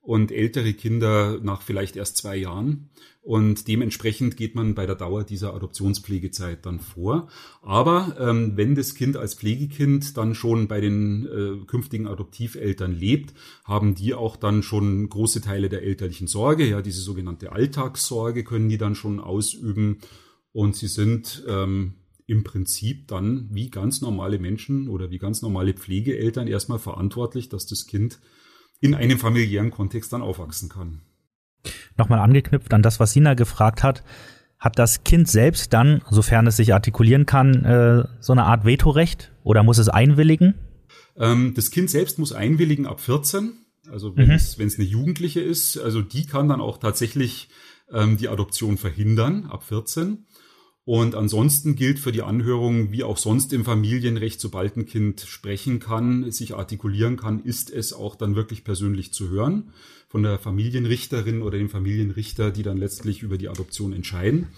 [0.04, 2.90] und ältere Kinder nach vielleicht erst zwei Jahren.
[3.22, 7.28] Und dementsprechend geht man bei der Dauer dieser Adoptionspflegezeit dann vor.
[7.62, 13.32] Aber ähm, wenn das Kind als Pflegekind dann schon bei den äh, künftigen Adoptiveltern lebt,
[13.64, 18.68] haben die auch dann schon große Teile der elterlichen Sorge, ja, diese sogenannte Alltagssorge können
[18.68, 20.00] die dann schon ausüben.
[20.52, 21.94] Und sie sind ähm,
[22.26, 27.64] im Prinzip dann wie ganz normale Menschen oder wie ganz normale Pflegeeltern erstmal verantwortlich, dass
[27.64, 28.18] das Kind
[28.84, 31.00] in einem familiären Kontext dann aufwachsen kann.
[31.96, 34.04] Nochmal angeknüpft an das, was Sina gefragt hat,
[34.58, 39.32] hat das Kind selbst dann, sofern es sich artikulieren kann, äh, so eine Art Vetorecht
[39.42, 40.54] oder muss es einwilligen?
[41.16, 43.54] Ähm, das Kind selbst muss einwilligen ab 14,
[43.90, 44.32] also wenn, mhm.
[44.32, 47.48] es, wenn es eine Jugendliche ist, also die kann dann auch tatsächlich
[47.90, 50.26] ähm, die Adoption verhindern ab 14.
[50.86, 55.80] Und ansonsten gilt für die Anhörung, wie auch sonst im Familienrecht, sobald ein Kind sprechen
[55.80, 59.70] kann, sich artikulieren kann, ist es auch dann wirklich persönlich zu hören
[60.08, 64.48] von der Familienrichterin oder dem Familienrichter, die dann letztlich über die Adoption entscheiden.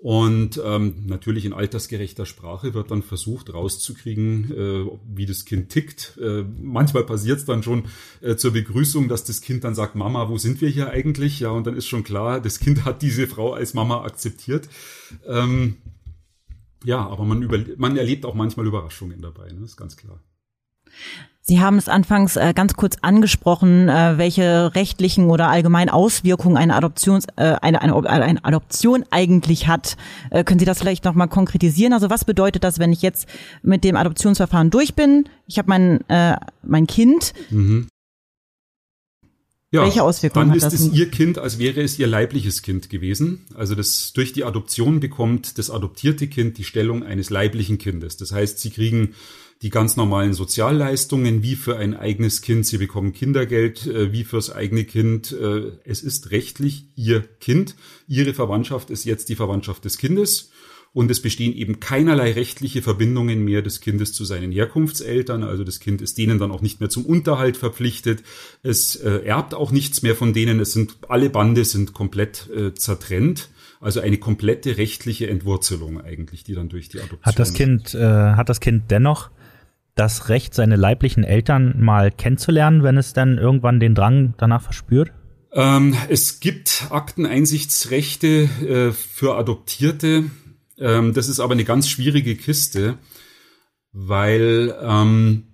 [0.00, 6.16] Und ähm, natürlich in altersgerechter Sprache wird dann versucht rauszukriegen, äh, wie das Kind tickt.
[6.22, 7.86] Äh, manchmal passiert es dann schon
[8.20, 11.40] äh, zur Begrüßung, dass das Kind dann sagt, Mama, wo sind wir hier eigentlich?
[11.40, 14.68] Ja, und dann ist schon klar, das Kind hat diese Frau als Mama akzeptiert.
[15.26, 15.78] Ähm,
[16.84, 19.64] ja, aber man, über, man erlebt auch manchmal Überraschungen dabei, ne?
[19.64, 20.22] ist ganz klar.
[21.48, 26.76] Sie haben es anfangs äh, ganz kurz angesprochen, äh, welche rechtlichen oder allgemeinen Auswirkungen eine
[26.76, 29.96] Adoptions äh, eine, eine, eine Adoption eigentlich hat.
[30.30, 31.94] Äh, können Sie das vielleicht noch mal konkretisieren?
[31.94, 33.26] Also was bedeutet das, wenn ich jetzt
[33.62, 35.26] mit dem Adoptionsverfahren durch bin?
[35.46, 37.32] Ich habe mein äh, mein Kind.
[37.48, 37.88] Mhm.
[39.70, 40.74] Ja, Welche Auswirkungen dann hat das?
[40.74, 43.46] ist es ihr Kind, als wäre es ihr leibliches Kind gewesen.
[43.54, 48.18] Also das durch die Adoption bekommt das adoptierte Kind die Stellung eines leiblichen Kindes.
[48.18, 49.14] Das heißt, sie kriegen
[49.62, 52.66] die ganz normalen Sozialleistungen, wie für ein eigenes Kind.
[52.66, 55.32] Sie bekommen Kindergeld, äh, wie fürs eigene Kind.
[55.32, 57.74] Äh, es ist rechtlich ihr Kind.
[58.06, 60.50] Ihre Verwandtschaft ist jetzt die Verwandtschaft des Kindes.
[60.94, 65.42] Und es bestehen eben keinerlei rechtliche Verbindungen mehr des Kindes zu seinen Herkunftseltern.
[65.42, 68.22] Also das Kind ist denen dann auch nicht mehr zum Unterhalt verpflichtet.
[68.62, 70.60] Es äh, erbt auch nichts mehr von denen.
[70.60, 73.50] Es sind alle Bande sind komplett zertrennt.
[73.80, 77.22] Also eine komplette rechtliche Entwurzelung eigentlich, die dann durch die Adoption.
[77.22, 79.30] Hat das Kind, äh, hat das Kind dennoch
[79.98, 85.12] das Recht, seine leiblichen Eltern mal kennenzulernen, wenn es dann irgendwann den Drang danach verspürt?
[85.52, 90.30] Ähm, es gibt Akteneinsichtsrechte äh, für Adoptierte.
[90.78, 92.98] Ähm, das ist aber eine ganz schwierige Kiste,
[93.92, 95.44] weil ähm,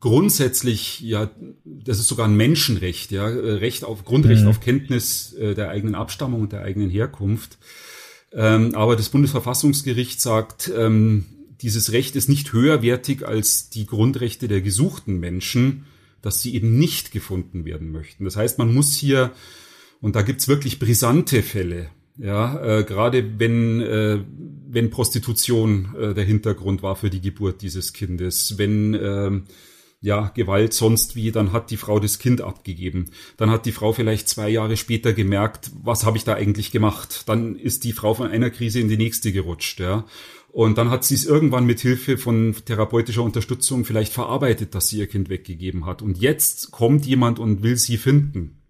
[0.00, 1.30] grundsätzlich, ja,
[1.64, 4.48] das ist sogar ein Menschenrecht, ja, Recht auf, Grundrecht mhm.
[4.48, 7.58] auf Kenntnis äh, der eigenen Abstammung und der eigenen Herkunft.
[8.32, 11.24] Ähm, aber das Bundesverfassungsgericht sagt, ähm,
[11.62, 15.84] dieses Recht ist nicht höherwertig als die Grundrechte der gesuchten Menschen,
[16.22, 18.24] dass sie eben nicht gefunden werden möchten.
[18.24, 19.32] Das heißt, man muss hier,
[20.00, 24.20] und da gibt's wirklich brisante Fälle, ja, äh, gerade wenn, äh,
[24.68, 29.40] wenn Prostitution äh, der Hintergrund war für die Geburt dieses Kindes, wenn äh,
[30.02, 33.10] ja, Gewalt sonst wie, dann hat die Frau das Kind abgegeben.
[33.36, 37.24] Dann hat die Frau vielleicht zwei Jahre später gemerkt, was habe ich da eigentlich gemacht?
[37.26, 40.06] Dann ist die Frau von einer Krise in die nächste gerutscht, ja.
[40.52, 44.98] Und dann hat sie es irgendwann mit Hilfe von therapeutischer Unterstützung vielleicht verarbeitet, dass sie
[44.98, 46.02] ihr Kind weggegeben hat.
[46.02, 48.62] Und jetzt kommt jemand und will sie finden.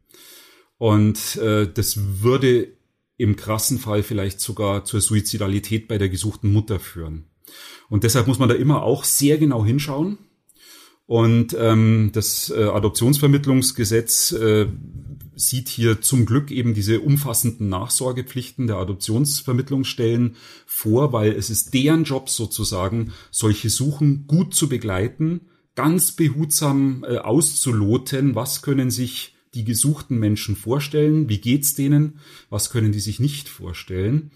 [0.77, 2.69] Und äh, das würde
[3.17, 7.27] im krassen Fall vielleicht sogar zur Suizidalität bei der gesuchten Mutter führen.
[7.89, 10.19] Und deshalb muss man da immer auch sehr genau hinschauen.
[11.07, 14.67] Und ähm, das äh, Adoptionsvermittlungsgesetz äh,
[15.41, 22.05] sieht hier zum Glück eben diese umfassenden Nachsorgepflichten der Adoptionsvermittlungsstellen vor, weil es ist deren
[22.05, 25.43] Job sozusagen, solche Suchen gut zu begleiten,
[25.75, 32.71] ganz behutsam äh, auszuloten, was können sich die gesuchten Menschen vorstellen, wie geht's denen, was
[32.71, 34.31] können die sich nicht vorstellen.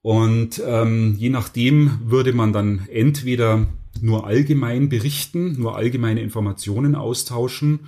[0.00, 3.68] Und ähm, je nachdem würde man dann entweder
[4.00, 7.80] nur allgemein berichten, nur allgemeine Informationen austauschen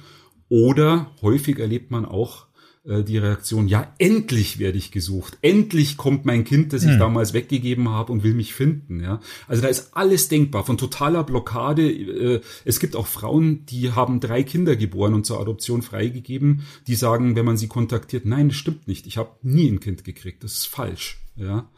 [0.48, 2.46] oder häufig erlebt man auch
[2.86, 5.38] äh, die Reaktion, ja, endlich werde ich gesucht.
[5.40, 6.98] Endlich kommt mein Kind, das ich hm.
[6.98, 9.00] damals weggegeben habe und will mich finden.
[9.00, 11.90] Ja, also da ist alles denkbar, von totaler Blockade.
[11.90, 16.62] Äh, es gibt auch Frauen, die haben drei Kinder geboren und zur Adoption freigegeben.
[16.86, 19.06] Die sagen, wenn man sie kontaktiert, nein, das stimmt nicht.
[19.06, 20.44] Ich habe nie ein Kind gekriegt.
[20.44, 21.20] Das ist falsch.
[21.36, 21.68] Ja.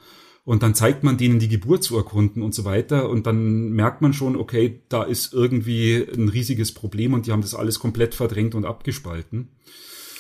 [0.46, 3.10] Und dann zeigt man denen die Geburtsurkunden und so weiter.
[3.10, 7.42] Und dann merkt man schon, okay, da ist irgendwie ein riesiges Problem und die haben
[7.42, 9.48] das alles komplett verdrängt und abgespalten.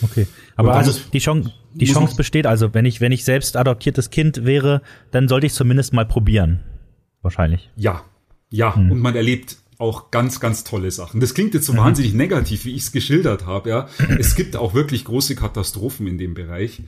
[0.02, 4.10] Okay, aber also die Chance, die Chance besteht also, wenn ich, wenn ich selbst adoptiertes
[4.10, 6.64] Kind wäre, dann sollte ich zumindest mal probieren.
[7.22, 7.70] Wahrscheinlich.
[7.76, 8.04] Ja,
[8.50, 8.90] ja, hm.
[8.90, 11.20] und man erlebt auch ganz, ganz tolle Sachen.
[11.20, 11.78] Das klingt jetzt so mhm.
[11.78, 13.70] wahnsinnig negativ, wie ich es geschildert habe.
[13.70, 16.82] Ja, es gibt auch wirklich große Katastrophen in dem Bereich.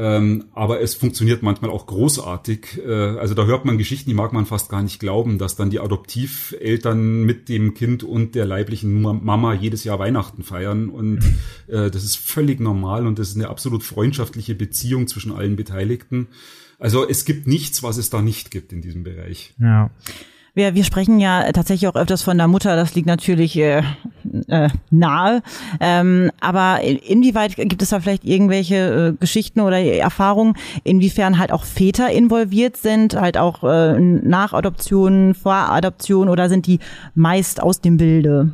[0.00, 2.80] Ähm, aber es funktioniert manchmal auch großartig.
[2.86, 5.70] Äh, also da hört man Geschichten, die mag man fast gar nicht glauben, dass dann
[5.70, 10.88] die Adoptiveltern mit dem Kind und der leiblichen Mama jedes Jahr Weihnachten feiern.
[10.88, 11.18] Und
[11.66, 16.28] äh, das ist völlig normal und das ist eine absolut freundschaftliche Beziehung zwischen allen Beteiligten.
[16.78, 19.54] Also es gibt nichts, was es da nicht gibt in diesem Bereich.
[19.58, 19.90] Ja.
[20.58, 23.84] Wir, wir sprechen ja tatsächlich auch öfters von der Mutter, das liegt natürlich äh,
[24.48, 25.40] äh, nahe.
[25.78, 31.62] Ähm, aber inwieweit gibt es da vielleicht irgendwelche äh, Geschichten oder Erfahrungen, inwiefern halt auch
[31.62, 36.80] Väter involviert sind, halt auch äh, nach Adoption, vor Adoption oder sind die
[37.14, 38.50] meist aus dem Bilde?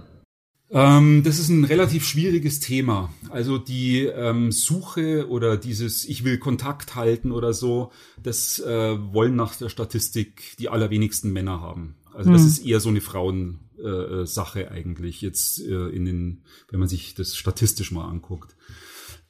[0.74, 3.14] Ähm, das ist ein relativ schwieriges Thema.
[3.30, 9.37] Also die ähm, Suche oder dieses Ich will Kontakt halten oder so, das äh, wollen
[9.37, 11.94] nach der Statistik die allerwenigsten Männer haben.
[12.12, 12.48] Also das hm.
[12.48, 17.37] ist eher so eine Frauensache äh, eigentlich jetzt äh, in den, wenn man sich das
[17.37, 18.56] statistisch mal anguckt.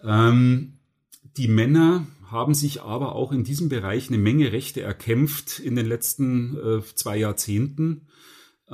[0.03, 0.79] Ähm,
[1.37, 5.87] die Männer haben sich aber auch in diesem Bereich eine Menge Rechte erkämpft in den
[5.87, 8.07] letzten äh, zwei Jahrzehnten.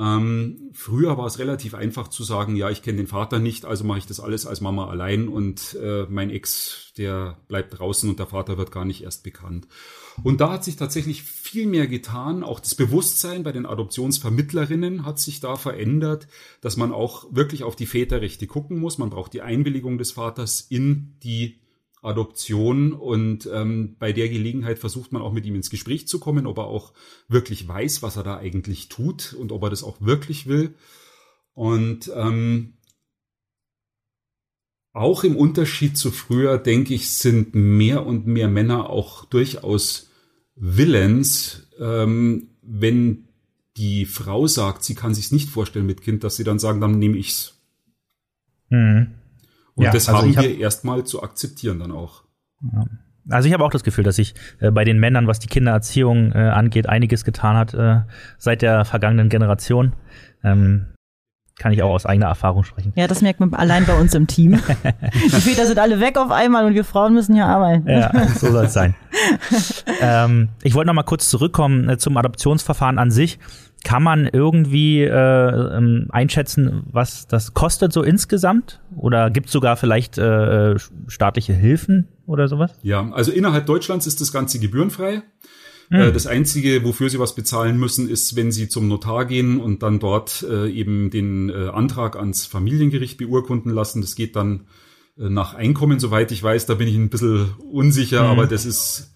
[0.01, 3.85] Ähm, früher war es relativ einfach zu sagen, ja, ich kenne den Vater nicht, also
[3.85, 8.19] mache ich das alles als Mama allein und äh, mein Ex, der bleibt draußen und
[8.19, 9.69] der Vater wird gar nicht erst bekannt.
[10.23, 12.43] Und da hat sich tatsächlich viel mehr getan.
[12.43, 16.29] Auch das Bewusstsein bei den Adoptionsvermittlerinnen hat sich da verändert,
[16.63, 18.97] dass man auch wirklich auf die Väterrechte gucken muss.
[18.97, 21.61] Man braucht die Einwilligung des Vaters in die
[22.03, 26.47] Adoption und ähm, bei der Gelegenheit versucht man auch mit ihm ins Gespräch zu kommen,
[26.47, 26.95] ob er auch
[27.29, 30.75] wirklich weiß, was er da eigentlich tut und ob er das auch wirklich will.
[31.53, 32.79] Und ähm,
[34.93, 40.11] auch im Unterschied zu früher, denke ich, sind mehr und mehr Männer auch durchaus
[40.57, 43.29] willens, ähm, wenn
[43.77, 46.99] die Frau sagt, sie kann sich nicht vorstellen mit Kind, dass sie dann sagen, dann
[46.99, 47.59] nehme ich's.
[48.69, 49.20] Mhm.
[49.75, 52.25] Und ja, das also haben hab, wir erstmal zu akzeptieren dann auch.
[52.73, 52.85] Ja.
[53.29, 56.33] Also ich habe auch das Gefühl, dass sich äh, bei den Männern, was die Kindererziehung
[56.33, 58.01] äh, angeht, einiges getan hat äh,
[58.39, 59.93] seit der vergangenen Generation.
[60.43, 60.87] Ähm,
[61.61, 62.95] kann ich auch aus eigener Erfahrung sprechen.
[62.97, 64.53] Ja, das merkt man allein bei uns im Team.
[65.27, 67.87] die Väter sind alle weg auf einmal und wir Frauen müssen hier arbeiten.
[67.87, 68.95] Ja, so soll es sein.
[70.01, 73.39] ähm, ich wollte noch mal kurz zurückkommen äh, zum Adoptionsverfahren an sich.
[73.83, 78.81] Kann man irgendwie äh, ähm, einschätzen, was das kostet so insgesamt?
[78.95, 82.73] Oder gibt es sogar vielleicht äh, staatliche Hilfen oder sowas?
[82.83, 85.23] Ja, also innerhalb Deutschlands ist das Ganze gebührenfrei.
[85.91, 86.13] Mhm.
[86.13, 89.99] Das Einzige, wofür sie was bezahlen müssen, ist, wenn sie zum Notar gehen und dann
[89.99, 94.01] dort äh, eben den äh, Antrag ans Familiengericht beurkunden lassen.
[94.01, 94.67] Das geht dann
[95.19, 96.67] äh, nach Einkommen, soweit ich weiß.
[96.67, 98.29] Da bin ich ein bisschen unsicher, mhm.
[98.31, 99.10] aber das ist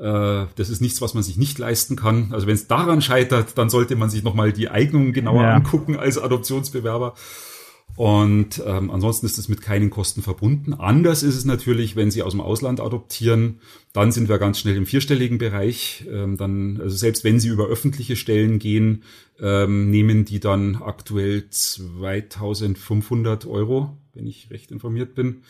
[0.00, 2.32] das ist nichts, was man sich nicht leisten kann.
[2.32, 5.54] Also wenn es daran scheitert, dann sollte man sich nochmal die Eignung genauer ja.
[5.54, 7.14] angucken als Adoptionsbewerber.
[7.96, 10.72] Und ähm, ansonsten ist es mit keinen Kosten verbunden.
[10.72, 13.60] Anders ist es natürlich, wenn Sie aus dem Ausland adoptieren,
[13.92, 16.04] dann sind wir ganz schnell im vierstelligen Bereich.
[16.08, 19.02] Ähm, dann, also selbst wenn Sie über öffentliche Stellen gehen,
[19.40, 25.42] ähm, nehmen die dann aktuell 2500 Euro, wenn ich recht informiert bin.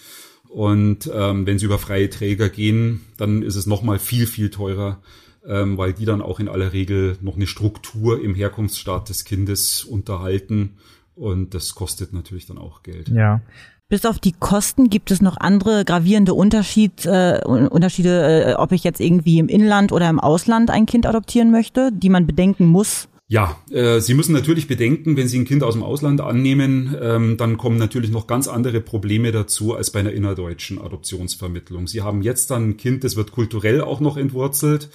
[0.48, 5.00] Und ähm, wenn Sie über freie Träger gehen, dann ist es nochmal viel, viel teurer.
[5.48, 9.84] ähm, weil die dann auch in aller Regel noch eine Struktur im Herkunftsstaat des Kindes
[9.84, 10.76] unterhalten.
[11.14, 13.08] Und das kostet natürlich dann auch Geld.
[13.08, 13.40] Ja.
[13.88, 18.84] Bis auf die Kosten gibt es noch andere gravierende Unterschied, äh, Unterschiede, äh, ob ich
[18.84, 23.08] jetzt irgendwie im Inland oder im Ausland ein Kind adoptieren möchte, die man bedenken muss.
[23.30, 27.36] Ja, äh, Sie müssen natürlich bedenken, wenn Sie ein Kind aus dem Ausland annehmen, ähm,
[27.36, 31.86] dann kommen natürlich noch ganz andere Probleme dazu als bei einer innerdeutschen Adoptionsvermittlung.
[31.88, 34.88] Sie haben jetzt dann ein Kind, das wird kulturell auch noch entwurzelt.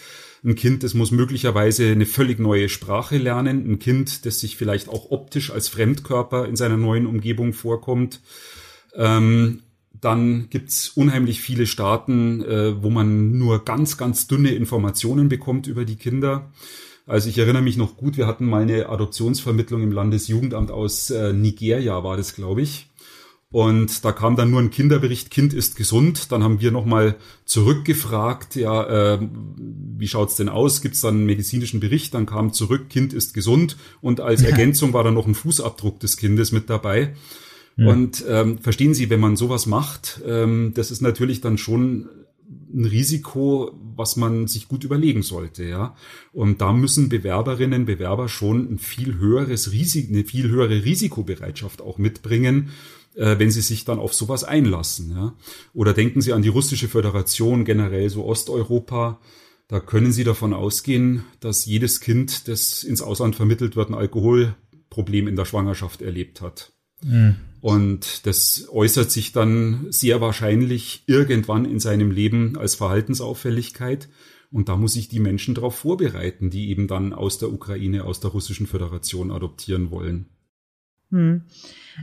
[0.44, 3.72] Ein Kind, das muss möglicherweise eine völlig neue Sprache lernen.
[3.72, 8.20] Ein Kind, das sich vielleicht auch optisch als Fremdkörper in seiner neuen Umgebung vorkommt.
[8.96, 9.60] Ähm,
[10.02, 15.86] dann gibt's unheimlich viele Staaten, äh, wo man nur ganz, ganz dünne Informationen bekommt über
[15.86, 16.52] die Kinder.
[17.06, 21.34] Also ich erinnere mich noch gut, wir hatten mal eine Adoptionsvermittlung im Landesjugendamt aus äh,
[21.34, 22.88] Nigeria, war das, glaube ich.
[23.54, 26.32] Und da kam dann nur ein Kinderbericht, Kind ist gesund.
[26.32, 29.20] Dann haben wir nochmal zurückgefragt, ja, äh,
[29.60, 30.82] wie schaut's denn aus?
[30.82, 32.16] Gibt's dann einen medizinischen Bericht?
[32.16, 33.78] Dann kam zurück, Kind ist gesund.
[34.02, 37.14] Und als Ergänzung war dann noch ein Fußabdruck des Kindes mit dabei.
[37.76, 37.88] Mhm.
[37.88, 42.10] Und ähm, verstehen Sie, wenn man sowas macht, ähm, das ist natürlich dann schon
[42.74, 45.96] ein Risiko, was man sich gut überlegen sollte, ja.
[46.32, 51.98] Und da müssen Bewerberinnen, Bewerber schon ein viel höheres Risiko, eine viel höhere Risikobereitschaft auch
[51.98, 52.70] mitbringen,
[53.16, 55.36] äh, wenn sie sich dann auf sowas einlassen, ja.
[55.74, 59.20] Oder denken Sie an die russische Föderation, generell so Osteuropa.
[59.68, 65.28] Da können Sie davon ausgehen, dass jedes Kind, das ins Ausland vermittelt wird, ein Alkoholproblem
[65.28, 66.74] in der Schwangerschaft erlebt hat.
[67.04, 67.36] Mhm.
[67.64, 74.10] Und das äußert sich dann sehr wahrscheinlich irgendwann in seinem Leben als Verhaltensauffälligkeit.
[74.52, 78.20] Und da muss ich die Menschen darauf vorbereiten, die eben dann aus der Ukraine, aus
[78.20, 80.26] der Russischen Föderation adoptieren wollen.
[81.12, 81.44] Hm.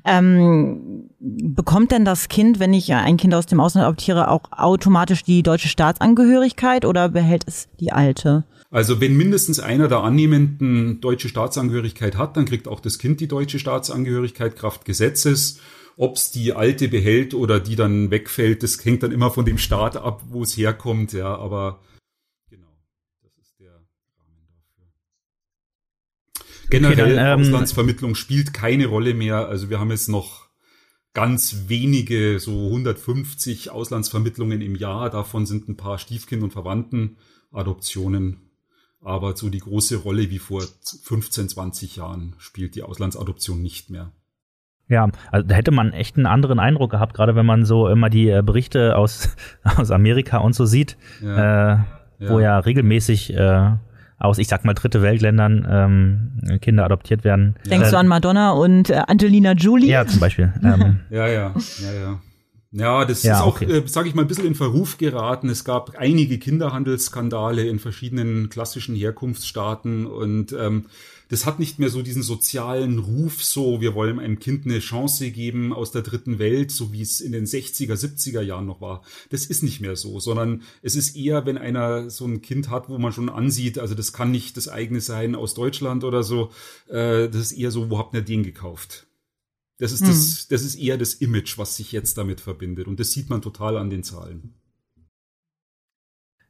[0.06, 5.24] Ähm, bekommt denn das Kind, wenn ich ein Kind aus dem Ausland adoptiere, auch automatisch
[5.24, 8.44] die deutsche Staatsangehörigkeit oder behält es die alte?
[8.70, 13.26] Also wenn mindestens einer der Annehmenden deutsche Staatsangehörigkeit hat, dann kriegt auch das Kind die
[13.26, 15.60] deutsche Staatsangehörigkeit Kraft Gesetzes.
[15.96, 19.96] Ob's die alte behält oder die dann wegfällt, das hängt dann immer von dem Staat
[19.96, 21.80] ab, wo es herkommt, ja, aber
[22.48, 22.72] genau,
[23.22, 24.86] das ist der Rahmen dafür.
[26.70, 29.48] Generell, okay, dann, ähm, Auslandsvermittlung spielt keine Rolle mehr.
[29.48, 30.48] Also wir haben jetzt noch
[31.12, 35.10] ganz wenige, so 150 Auslandsvermittlungen im Jahr.
[35.10, 38.49] Davon sind ein paar Stiefkind- und Verwandtenadoptionen
[39.02, 40.62] aber so die große Rolle wie vor
[41.02, 44.12] 15, 20 Jahren spielt die Auslandsadoption nicht mehr.
[44.88, 48.10] Ja, also da hätte man echt einen anderen Eindruck gehabt, gerade wenn man so immer
[48.10, 51.74] die äh, Berichte aus, aus Amerika und so sieht, ja.
[51.74, 51.78] Äh,
[52.18, 53.70] wo ja, ja regelmäßig äh,
[54.18, 57.56] aus, ich sag mal, dritte Weltländern ähm, Kinder adoptiert werden.
[57.70, 59.88] Denkst äh, du an Madonna und äh, Angelina Jolie?
[59.88, 60.52] Ja, zum Beispiel.
[60.62, 62.20] Ähm, ja, ja, ja, ja.
[62.72, 63.78] Ja, das ja, ist auch, okay.
[63.78, 65.48] äh, sage ich mal, ein bisschen in Verruf geraten.
[65.48, 70.86] Es gab einige Kinderhandelsskandale in verschiedenen klassischen Herkunftsstaaten und ähm,
[71.30, 75.30] das hat nicht mehr so diesen sozialen Ruf, so wir wollen einem Kind eine Chance
[75.30, 79.02] geben aus der dritten Welt, so wie es in den 60er, 70er Jahren noch war.
[79.30, 82.88] Das ist nicht mehr so, sondern es ist eher, wenn einer so ein Kind hat,
[82.88, 86.50] wo man schon ansieht, also das kann nicht das eigene sein aus Deutschland oder so,
[86.88, 89.06] äh, das ist eher so, wo habt ihr den gekauft?
[89.80, 90.46] Das ist, das, hm.
[90.50, 92.86] das ist eher das Image, was sich jetzt damit verbindet.
[92.86, 94.54] Und das sieht man total an den Zahlen.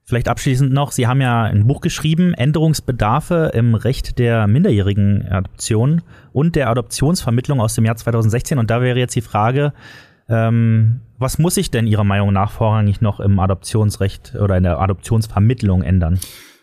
[0.03, 6.03] Vielleicht abschließend noch, Sie haben ja ein Buch geschrieben, Änderungsbedarfe im Recht der minderjährigen Adoption
[6.33, 8.59] und der Adoptionsvermittlung aus dem Jahr 2016.
[8.59, 9.73] Und da wäre jetzt die Frage,
[10.29, 14.81] ähm, was muss sich denn Ihrer Meinung nach vorrangig noch im Adoptionsrecht oder in der
[14.81, 16.19] Adoptionsvermittlung ändern?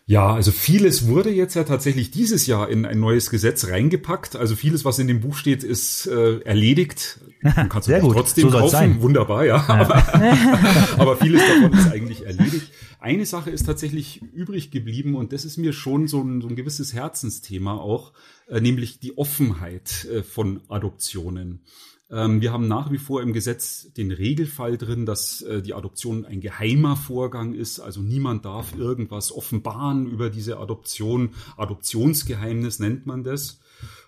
[0.10, 4.38] Ja, also vieles wurde jetzt ja tatsächlich dieses Jahr in ein neues Gesetz reingepackt.
[4.38, 7.20] Also vieles, was in dem Buch steht, ist äh, erledigt.
[7.42, 8.72] Man kann es trotzdem so kaufen.
[8.72, 9.02] Sein.
[9.02, 9.58] Wunderbar, ja.
[9.58, 9.68] ja.
[9.68, 9.96] Aber,
[10.98, 12.72] aber vieles davon ist eigentlich erledigt.
[13.02, 16.56] Eine Sache ist tatsächlich übrig geblieben und das ist mir schon so ein, so ein
[16.56, 18.14] gewisses Herzensthema auch,
[18.48, 21.60] äh, nämlich die Offenheit äh, von Adoptionen.
[22.10, 26.26] Ähm, wir haben nach wie vor im Gesetz den Regelfall drin, dass äh, die Adoption
[26.26, 27.80] ein geheimer Vorgang ist.
[27.80, 31.32] Also niemand darf irgendwas offenbaren über diese Adoption.
[31.58, 33.60] Adoptionsgeheimnis nennt man das.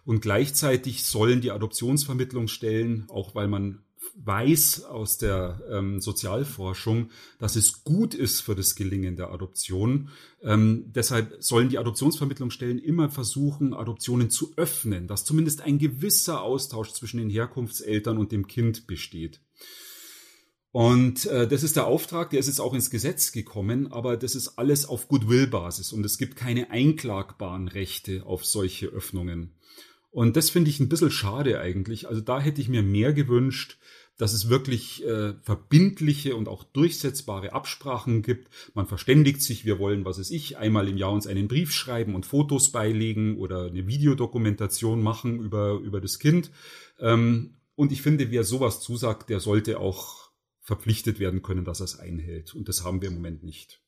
[0.06, 3.84] Und gleichzeitig sollen die Adoptionsvermittlungsstellen, auch weil man
[4.26, 10.10] weiß aus der ähm, Sozialforschung, dass es gut ist für das Gelingen der Adoption.
[10.42, 16.92] Ähm, deshalb sollen die Adoptionsvermittlungsstellen immer versuchen, Adoptionen zu öffnen, dass zumindest ein gewisser Austausch
[16.92, 19.42] zwischen den Herkunftseltern und dem Kind besteht.
[20.72, 24.36] Und äh, das ist der Auftrag, der ist jetzt auch ins Gesetz gekommen, aber das
[24.36, 29.56] ist alles auf Goodwill-Basis und es gibt keine einklagbaren Rechte auf solche Öffnungen.
[30.12, 32.08] Und das finde ich ein bisschen schade eigentlich.
[32.08, 33.78] Also da hätte ich mir mehr gewünscht,
[34.20, 38.50] dass es wirklich äh, verbindliche und auch durchsetzbare Absprachen gibt.
[38.74, 42.16] Man verständigt sich, wir wollen, was weiß ich, einmal im Jahr uns einen Brief schreiben
[42.16, 46.52] und Fotos beilegen oder eine Videodokumentation machen über, über das Kind.
[47.00, 51.86] Ähm, und ich finde, wer sowas zusagt, der sollte auch verpflichtet werden können, dass er
[51.86, 52.54] es einhält.
[52.54, 53.82] Und das haben wir im Moment nicht.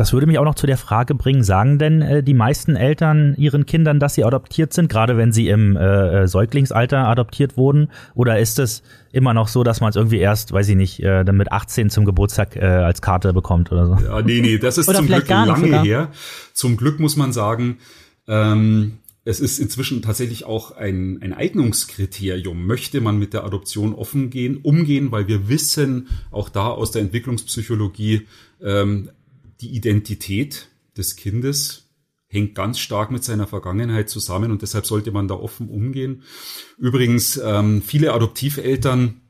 [0.00, 3.34] Das würde mich auch noch zu der Frage bringen, sagen denn äh, die meisten Eltern
[3.36, 7.90] ihren Kindern, dass sie adoptiert sind, gerade wenn sie im äh, äh Säuglingsalter adoptiert wurden?
[8.14, 8.82] Oder ist es
[9.12, 11.90] immer noch so, dass man es irgendwie erst, weiß ich nicht, äh, dann mit 18
[11.90, 14.02] zum Geburtstag äh, als Karte bekommt oder so?
[14.02, 15.84] Ja, nee, nee, das ist zum Glück lange sogar.
[15.84, 16.10] her.
[16.54, 17.76] Zum Glück muss man sagen,
[18.26, 22.66] ähm, es ist inzwischen tatsächlich auch ein, ein Eignungskriterium.
[22.66, 27.02] Möchte man mit der Adoption offen gehen, umgehen, weil wir wissen, auch da aus der
[27.02, 28.26] Entwicklungspsychologie,
[28.62, 29.10] ähm,
[29.60, 31.90] die Identität des Kindes
[32.30, 36.22] hängt ganz stark mit seiner Vergangenheit zusammen und deshalb sollte man da offen umgehen.
[36.78, 39.20] Übrigens, ähm, viele Adoptiveltern,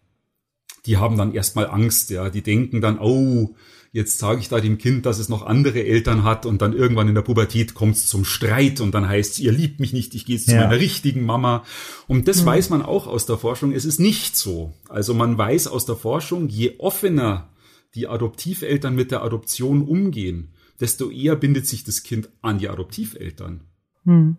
[0.86, 3.54] die haben dann erstmal Angst, ja, die denken dann, oh,
[3.92, 7.08] jetzt sage ich da dem Kind, dass es noch andere Eltern hat und dann irgendwann
[7.08, 10.14] in der Pubertät kommt es zum Streit und dann heißt es, ihr liebt mich nicht,
[10.14, 10.54] ich gehe jetzt ja.
[10.54, 11.64] zu meiner richtigen Mama.
[12.06, 12.46] Und das mhm.
[12.46, 14.74] weiß man auch aus der Forschung, es ist nicht so.
[14.88, 17.48] Also man weiß aus der Forschung, je offener
[17.94, 23.62] die Adoptiveltern mit der Adoption umgehen, desto eher bindet sich das Kind an die Adoptiveltern.
[24.04, 24.36] Hm.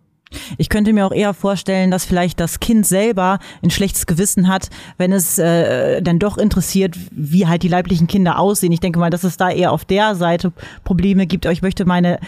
[0.56, 4.70] Ich könnte mir auch eher vorstellen, dass vielleicht das Kind selber ein schlechtes Gewissen hat,
[4.96, 8.72] wenn es äh, dann doch interessiert, wie halt die leiblichen Kinder aussehen.
[8.72, 10.52] Ich denke mal, dass es da eher auf der Seite
[10.84, 11.44] Probleme gibt.
[11.44, 12.18] Aber ich möchte meine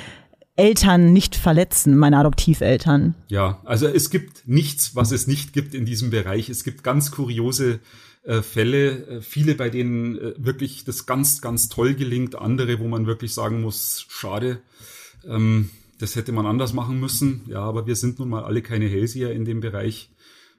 [0.57, 3.15] Eltern nicht verletzen, meine Adoptiveltern.
[3.29, 6.49] Ja, also es gibt nichts, was es nicht gibt in diesem Bereich.
[6.49, 7.81] Es gibt ganz kuriose
[8.25, 12.89] äh, Fälle, äh, viele, bei denen äh, wirklich das ganz, ganz toll gelingt, andere, wo
[12.89, 14.61] man wirklich sagen muss, schade,
[15.27, 17.43] ähm, das hätte man anders machen müssen.
[17.47, 20.11] Ja, aber wir sind nun mal alle keine Hellseher in dem Bereich.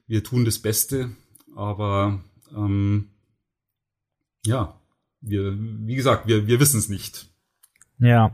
[0.07, 1.09] Wir tun das Beste,
[1.55, 2.24] aber
[2.55, 3.09] ähm,
[4.45, 4.80] ja,
[5.22, 7.28] wir, wie gesagt, wir, wir wissen es nicht.
[7.97, 8.32] Ja.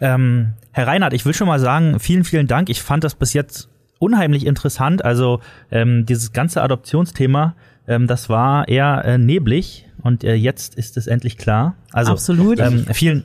[0.00, 2.68] Ähm, Herr Reinhardt, ich will schon mal sagen, vielen, vielen Dank.
[2.68, 5.04] Ich fand das bis jetzt unheimlich interessant.
[5.04, 5.40] Also
[5.70, 11.06] ähm, dieses ganze Adoptionsthema ähm, das war eher äh, neblig und äh, jetzt ist es
[11.06, 11.76] endlich klar.
[11.92, 12.58] Also, Absolut.
[12.60, 13.24] Ähm, vielen.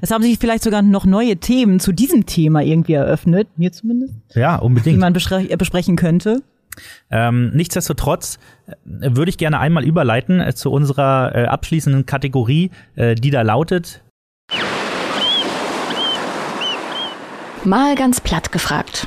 [0.00, 4.14] es haben sich vielleicht sogar noch neue Themen zu diesem Thema irgendwie eröffnet, mir zumindest.
[4.34, 4.96] Ja, unbedingt.
[4.96, 6.42] Die man äh, besprechen könnte.
[7.10, 13.14] Ähm, nichtsdestotrotz äh, würde ich gerne einmal überleiten äh, zu unserer äh, abschließenden Kategorie, äh,
[13.14, 14.02] die da lautet.
[17.64, 19.06] Mal ganz platt gefragt.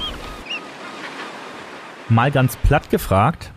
[2.10, 3.52] Mal ganz platt gefragt.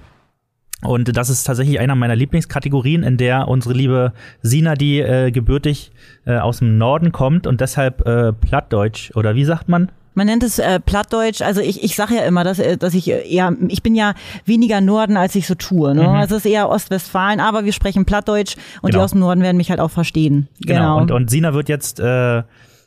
[0.82, 4.12] Und das ist tatsächlich einer meiner Lieblingskategorien, in der unsere liebe
[4.42, 5.92] Sina, die äh, gebürtig
[6.26, 9.90] äh, aus dem Norden kommt und deshalb äh, Plattdeutsch oder wie sagt man?
[10.14, 11.40] Man nennt es äh, Plattdeutsch.
[11.40, 14.14] Also ich, ich sage ja immer, dass, äh, dass ich eher, ich bin ja
[14.44, 15.94] weniger Norden, als ich so tue.
[15.94, 16.02] Ne?
[16.02, 16.08] Mhm.
[16.08, 19.00] Also es ist eher Ostwestfalen, aber wir sprechen Plattdeutsch und genau.
[19.00, 20.48] die aus dem Norden werden mich halt auch verstehen.
[20.60, 20.80] Genau.
[20.80, 20.98] genau.
[20.98, 22.42] Und, und Sina wird jetzt äh,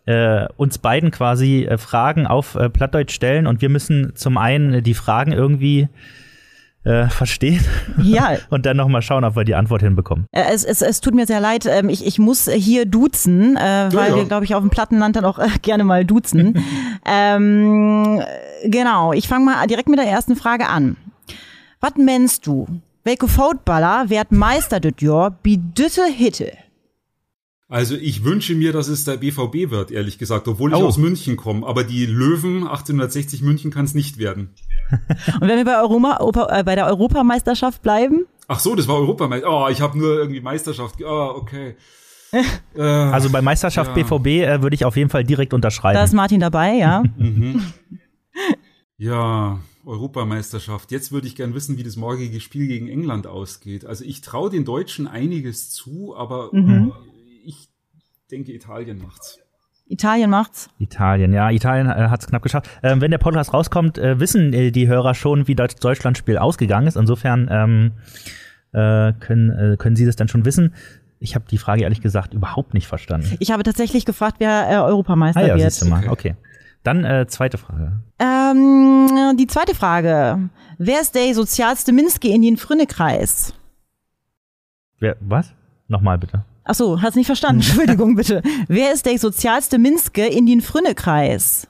[0.06, 4.74] äh, uns beiden quasi äh, Fragen auf äh, Plattdeutsch stellen und wir müssen zum einen
[4.74, 5.88] äh, die Fragen irgendwie
[6.84, 7.63] äh, verstehen.
[8.01, 8.38] Ja.
[8.49, 10.25] Und dann nochmal schauen, ob wir die Antwort hinbekommen.
[10.31, 13.89] Äh, es, es, es tut mir sehr leid, ähm, ich, ich muss hier duzen, äh,
[13.91, 14.15] weil ja.
[14.15, 16.63] wir, glaube ich, auf dem Plattenland dann auch äh, gerne mal duzen.
[17.05, 18.21] ähm,
[18.65, 20.97] genau, ich fange mal direkt mit der ersten Frage an.
[21.79, 22.67] Was meinst du?
[23.03, 26.53] Welche Footballer wird Meister das Jahr bei Dütte Hitte?
[27.74, 30.86] Also ich wünsche mir, dass es der BVB wird, ehrlich gesagt, obwohl ich oh.
[30.86, 31.65] aus München komme.
[31.65, 34.53] Aber die Löwen 1860 München kann es nicht werden.
[35.41, 38.28] Und wenn wir bei, Europa, Europa, äh, bei der Europameisterschaft bleiben?
[38.47, 39.57] Ach so, das war Europameisterschaft.
[39.59, 40.97] Oh, ich habe nur irgendwie Meisterschaft.
[41.03, 41.76] Oh, okay.
[42.76, 44.03] äh, also bei Meisterschaft ja.
[44.03, 45.95] BVB äh, würde ich auf jeden Fall direkt unterschreiben.
[45.95, 47.01] Da ist Martin dabei, ja.
[47.17, 47.63] mhm.
[48.97, 50.91] Ja, Europameisterschaft.
[50.91, 53.84] Jetzt würde ich gern wissen, wie das morgige Spiel gegen England ausgeht.
[53.84, 56.93] Also ich traue den Deutschen einiges zu, aber mhm.
[56.97, 57.12] ich
[58.34, 59.39] denke, Italien macht's.
[59.88, 60.69] Italien macht's.
[60.79, 62.69] Italien, ja, Italien äh, hat's knapp geschafft.
[62.81, 66.88] Ähm, wenn der Podcast rauskommt, äh, wissen äh, die Hörer schon, wie das Deutschlandspiel ausgegangen
[66.88, 66.95] ist.
[66.95, 67.91] Insofern ähm,
[68.71, 70.73] äh, können, äh, können Sie das dann schon wissen.
[71.19, 73.36] Ich habe die Frage ehrlich gesagt überhaupt nicht verstanden.
[73.39, 75.71] Ich habe tatsächlich gefragt, wer äh, Europameister ah, ja, wird.
[75.71, 76.07] Siehst du mal.
[76.09, 76.36] Okay.
[76.84, 78.01] Dann äh, zweite Frage.
[78.19, 80.49] Ähm, die zweite Frage.
[80.77, 83.53] Wer ist der sozialste Minske in den Frünnekreis?
[84.99, 85.53] Wer, was?
[85.88, 86.43] Nochmal bitte.
[86.64, 87.61] Ach so, hast nicht verstanden.
[87.66, 88.41] Entschuldigung bitte.
[88.68, 91.68] Wer ist der sozialste Minske in den Frünnekreis?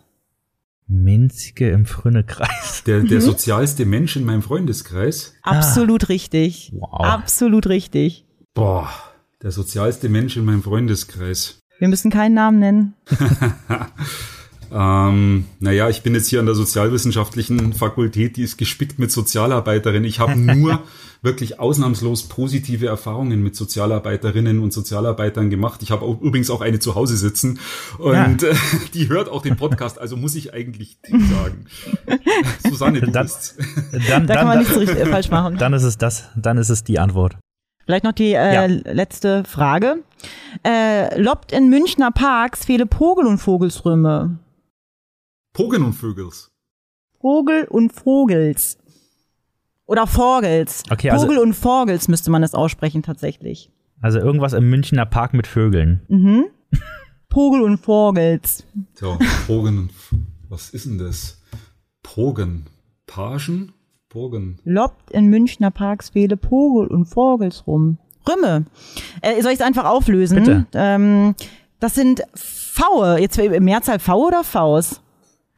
[0.87, 2.83] Minske im Frünnekreis.
[2.85, 3.23] Der, der mhm.
[3.23, 5.33] sozialste Mensch in meinem Freundeskreis?
[5.41, 6.07] Absolut ah.
[6.07, 6.71] richtig.
[6.73, 6.99] Wow.
[6.99, 8.25] Absolut richtig.
[8.53, 8.89] Boah,
[9.41, 11.59] der sozialste Mensch in meinem Freundeskreis.
[11.79, 12.93] Wir müssen keinen Namen nennen.
[14.73, 20.05] Ähm, naja, ich bin jetzt hier an der sozialwissenschaftlichen Fakultät, die ist gespickt mit Sozialarbeiterinnen.
[20.05, 20.81] Ich habe nur
[21.21, 25.83] wirklich ausnahmslos positive Erfahrungen mit Sozialarbeiterinnen und Sozialarbeitern gemacht.
[25.83, 27.59] Ich habe auch, übrigens auch eine zu Hause sitzen
[27.99, 28.49] und ja.
[28.49, 28.55] äh,
[28.95, 31.65] die hört auch den Podcast, also muss ich eigentlich sagen.
[32.67, 33.55] Susanne, du dann, bist.
[34.09, 35.57] Dann, da kann man nichts richtig, äh, falsch machen.
[35.57, 37.37] Dann ist es das, dann ist es die Antwort.
[37.85, 38.65] Vielleicht noch die äh, ja.
[38.65, 39.97] letzte Frage.
[40.65, 44.39] Äh, lobt in Münchner Parks viele Pogel und Vogelsrümme.
[45.53, 46.51] Pogel und Vögels.
[47.21, 48.77] Vogel und Vogels.
[49.85, 50.83] Oder Vogels.
[50.89, 53.71] Okay, also, Vogel und Vogels müsste man das aussprechen tatsächlich.
[54.01, 56.01] Also irgendwas im Münchner Park mit Vögeln.
[56.07, 56.45] Mhm.
[57.29, 58.65] Pogel und Vogels.
[58.95, 59.91] So, Pogen und
[60.49, 61.41] was ist denn das?
[62.01, 62.65] Pogen.
[63.07, 63.73] Pagen?
[64.09, 64.59] Pogen.
[64.63, 67.97] Lobt in Münchner Parks viele Pogel und Vogels rum.
[68.27, 68.65] Rümme.
[69.21, 70.39] Äh, soll ich es einfach auflösen?
[70.39, 70.67] Bitte.
[70.73, 71.35] Ähm,
[71.79, 73.19] das sind Pfaue.
[73.19, 75.02] Jetzt Mehrzahl V oder Vs?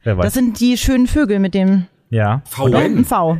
[0.06, 0.24] Wer weiß.
[0.26, 2.40] Das sind die schönen Vögel mit dem ja.
[2.48, 3.04] VN?
[3.04, 3.38] V.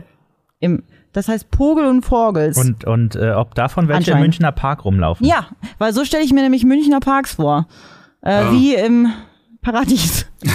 [0.58, 2.58] Im, das heißt Pogel und Vogels.
[2.58, 4.18] Und, und äh, ob davon welche im.
[4.18, 5.24] Münchner Park rumlaufen?
[5.24, 5.46] ja,
[5.78, 7.68] weil so stelle ich mir nämlich Münchner Parks vor.
[8.20, 8.50] Äh, Ah.
[8.50, 9.12] Wie im
[9.66, 10.26] Paradies.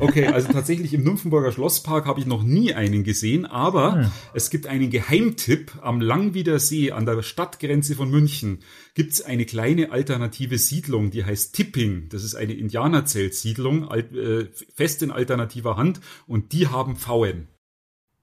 [0.00, 4.66] Okay, also tatsächlich im Nymphenburger Schlosspark habe ich noch nie einen gesehen, aber es gibt
[4.66, 5.70] einen Geheimtipp.
[5.82, 8.58] Am Langwieder See an der Stadtgrenze von München
[8.94, 12.08] gibt es eine kleine alternative Siedlung, die heißt Tipping.
[12.08, 17.46] Das ist eine Indianerzeltsiedlung, äh, fest in alternativer Hand und die haben Pfauen.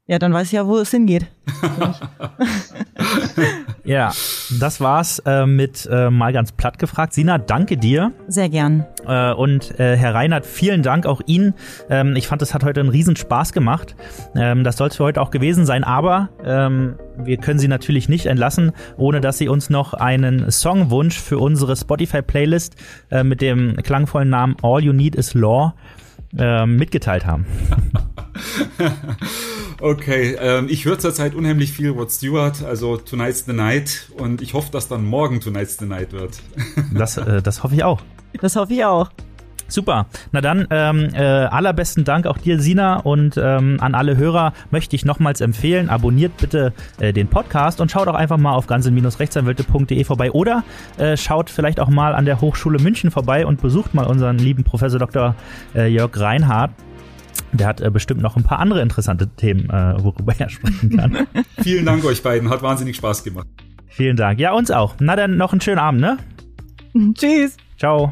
[0.08, 1.28] Ja, dann weiß ich ja, wo es hingeht.
[3.84, 4.12] Ja,
[4.60, 7.14] das war's äh, mit äh, mal ganz platt gefragt.
[7.14, 8.12] Sina, danke dir.
[8.28, 8.86] Sehr gern.
[9.08, 11.56] Äh, und äh, Herr Reinhardt, vielen Dank auch Ihnen.
[11.90, 13.96] Ähm, ich fand, es hat heute einen riesen Spaß gemacht.
[14.36, 18.08] Ähm, das soll es für heute auch gewesen sein, aber ähm, wir können Sie natürlich
[18.08, 22.76] nicht entlassen, ohne dass Sie uns noch einen Songwunsch für unsere Spotify-Playlist
[23.10, 25.74] äh, mit dem klangvollen Namen All You Need Is Law
[26.38, 27.46] äh, mitgeteilt haben.
[29.82, 34.54] Okay, ähm, ich höre zurzeit unheimlich viel Rod Stewart, also Tonight's the Night und ich
[34.54, 36.40] hoffe, dass dann morgen Tonight's the Night wird.
[36.94, 38.00] Das, äh, das hoffe ich auch.
[38.40, 39.10] Das hoffe ich auch.
[39.72, 40.08] Super.
[40.32, 44.96] Na dann, ähm, äh, allerbesten Dank auch dir, Sina, und ähm, an alle Hörer möchte
[44.96, 50.04] ich nochmals empfehlen, abonniert bitte äh, den Podcast und schaut auch einfach mal auf ganze-rechtsanwälte.de
[50.04, 50.64] vorbei oder
[50.98, 54.64] äh, schaut vielleicht auch mal an der Hochschule München vorbei und besucht mal unseren lieben
[54.64, 55.36] Professor Dr.
[55.74, 56.72] Äh, Jörg Reinhardt.
[57.54, 61.28] Der hat äh, bestimmt noch ein paar andere interessante Themen, äh, worüber er sprechen kann.
[61.62, 63.48] Vielen Dank euch beiden, hat wahnsinnig Spaß gemacht.
[63.88, 64.40] Vielen Dank.
[64.40, 64.96] Ja, uns auch.
[65.00, 66.18] Na dann noch einen schönen Abend, ne?
[67.14, 67.58] Tschüss.
[67.78, 68.12] Ciao.